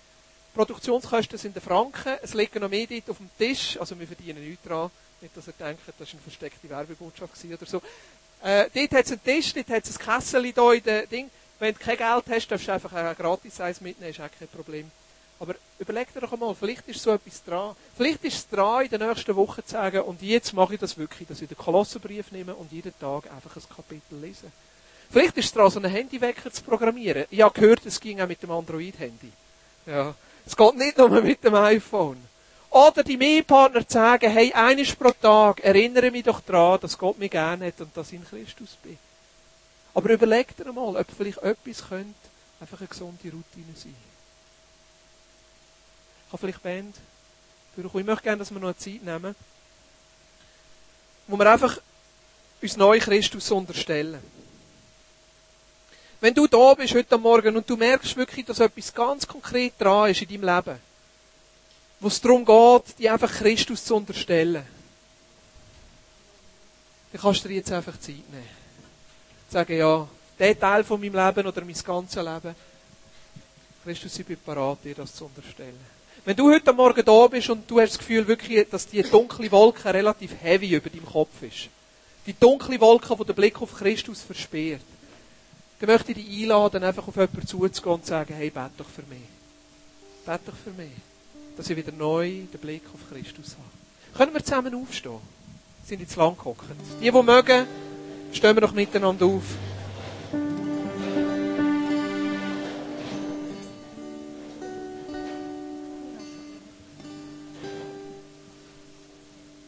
[0.53, 2.17] Produktionskosten sind in Franken.
[2.21, 3.77] Es liegen noch mehr dort auf dem Tisch.
[3.79, 4.89] Also wir verdienen nichts dran.
[5.21, 7.81] Nicht, dass ihr denkt, das war eine versteckte Werbebotschaft oder so.
[8.41, 11.29] Äh, dort hat es einen Tisch, dort hat es ein Kessel in Ding.
[11.59, 14.47] Wenn du kein Geld hast, darfst du einfach ein gratis eins mitnehmen, ist auch kein
[14.47, 14.89] Problem.
[15.39, 17.75] Aber überleg dir doch einmal, vielleicht ist so etwas dran.
[17.95, 20.97] Vielleicht ist es dran, in den nächsten Wochen zu sagen, und jetzt mache ich das
[20.97, 24.51] wirklich, dass ich den Kolossenbrief nehme und jeden Tag einfach ein Kapitel lese.
[25.09, 27.25] Vielleicht ist es dran, so einen Handywecker zu programmieren.
[27.29, 29.31] Ich habe gehört, es ging auch mit dem Android-Handy.
[29.85, 30.13] Ja.
[30.45, 32.17] Es geht nicht nur mit dem iPhone.
[32.69, 37.17] Oder die Ehepartner zu sagen, hey, eines pro Tag, erinnere mich doch daran, dass Gott
[37.17, 38.97] mich gerne hat und dass ich in Christus bin.
[39.95, 42.13] Aber überleg dir mal, ob vielleicht etwas könnte
[42.59, 44.08] einfach eine gesunde Routine sein.
[46.29, 46.95] Habe vielleicht Band
[47.75, 49.35] Ich möchte gerne, dass wir noch Zeit nehmen,
[51.27, 51.79] wo wir einfach
[52.61, 54.21] uns neu Christus unterstellen.
[56.21, 60.09] Wenn du da bist heute Morgen und du merkst wirklich, dass etwas ganz konkret dran
[60.09, 60.79] ist in deinem Leben,
[62.01, 64.65] wo es darum geht, die einfach Christus zu unterstellen,
[67.11, 68.59] dann kannst du dir jetzt einfach Zeit nehmen.
[69.49, 70.07] Sagen, ja,
[70.37, 72.55] der Teil von meinem Leben oder mein ganzes Leben,
[73.83, 75.98] Christus, ich bin bereit, dir das zu unterstellen.
[76.25, 79.49] Wenn du heute Morgen da bist und du hast das Gefühl wirklich, dass die dunkle
[79.51, 81.69] Wolke relativ heavy über deinem Kopf ist,
[82.25, 84.81] die dunkle Wolke, die den Blick auf Christus versperrt,
[85.79, 88.85] dann möchte ich dich einladen, einfach auf jemanden zuzugehen und zu sagen, hey, bet doch
[88.85, 89.21] für mich.
[90.25, 90.91] Bet doch für mich.
[91.55, 94.17] Dass ich wieder neu den Blick auf Christus habe.
[94.17, 95.19] Können wir zusammen aufstehen?
[95.85, 96.65] Sind jetzt lang gehockt.
[97.01, 97.65] Die, die mögen,
[98.33, 99.43] stehen wir doch miteinander auf.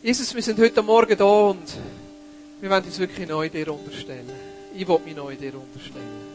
[0.03, 1.77] Jesus, wir sind heute Morgen da und
[2.59, 4.27] wir wollen uns wirklich neu dir unterstellen.
[4.73, 6.25] Ich will mich neu dir unterstellen.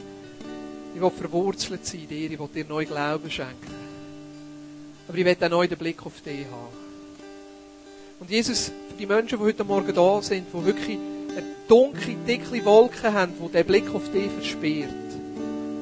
[0.95, 2.31] Ich will verwurzelt sein in dir.
[2.31, 3.75] Ich will dir neu Glauben schenken.
[5.09, 6.77] Aber ich will auch neu den Blick auf dich haben.
[8.21, 10.99] Und Jesus, für die Menschen, die heute Morgen da sind, die wirklich
[11.31, 14.95] eine dunkle, dicke Wolke haben, die den Blick auf dich versperrt,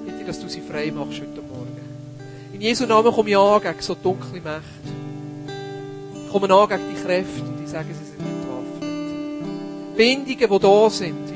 [0.07, 1.77] bitte dass du sie frei machst heute Morgen.
[2.51, 4.94] In Jesu Namen komme ich an gegen so dunkle Mächte.
[6.35, 9.97] Ich komme an gegen die Kräfte und die sagen, sie sind entwaffnet.
[9.97, 11.35] Bindungen, die da sind,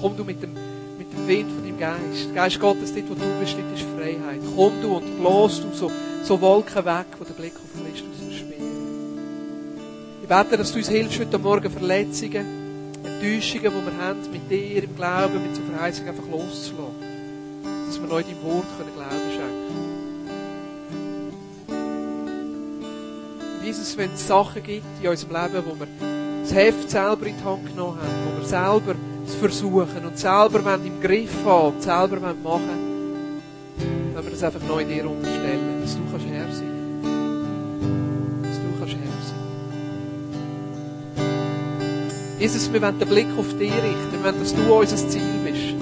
[0.00, 0.52] Komm du mit dem,
[0.98, 2.32] mit dem Wind von deinem Geist.
[2.32, 4.40] Geist Gottes, dort wo du bist, dort ist Freiheit.
[4.56, 5.90] Komm du und bloß du so,
[6.22, 8.58] so Wolken weg, wo der Blick auf Christus verschwindet.
[10.22, 14.84] Ich bete, dass du uns hilfst, heute Morgen Verletzungen, Enttäuschungen, die wir haben, mit dir
[14.84, 17.02] im Glauben, mit so Verheißung einfach loszulassen.
[17.86, 19.41] Dass wir neu deinem Wort können Glauben schenken
[23.72, 25.86] Jesus, wenn es Sachen gibt in unserem Leben, wo wir
[26.42, 28.94] das Heft selber in die Hand genommen haben, wo wir selber
[29.26, 33.40] zu versuchen und selber im Griff haben und selber machen wollen,
[34.14, 36.68] wenn wir das einfach neu dir unterstellen, dass du kannst Herr sein.
[38.42, 39.22] Dass du kannst Herr
[41.16, 42.38] sein.
[42.38, 44.12] Jesus, wir wollen den Blick auf dich richten.
[44.12, 45.76] Wir wollen, dass du unser Ziel bist.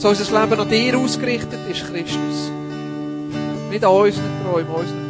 [0.00, 2.52] So unser Leben an dir ausgerichtet ist, Christus.
[3.68, 5.07] Nicht an unseren Träumen, unseren.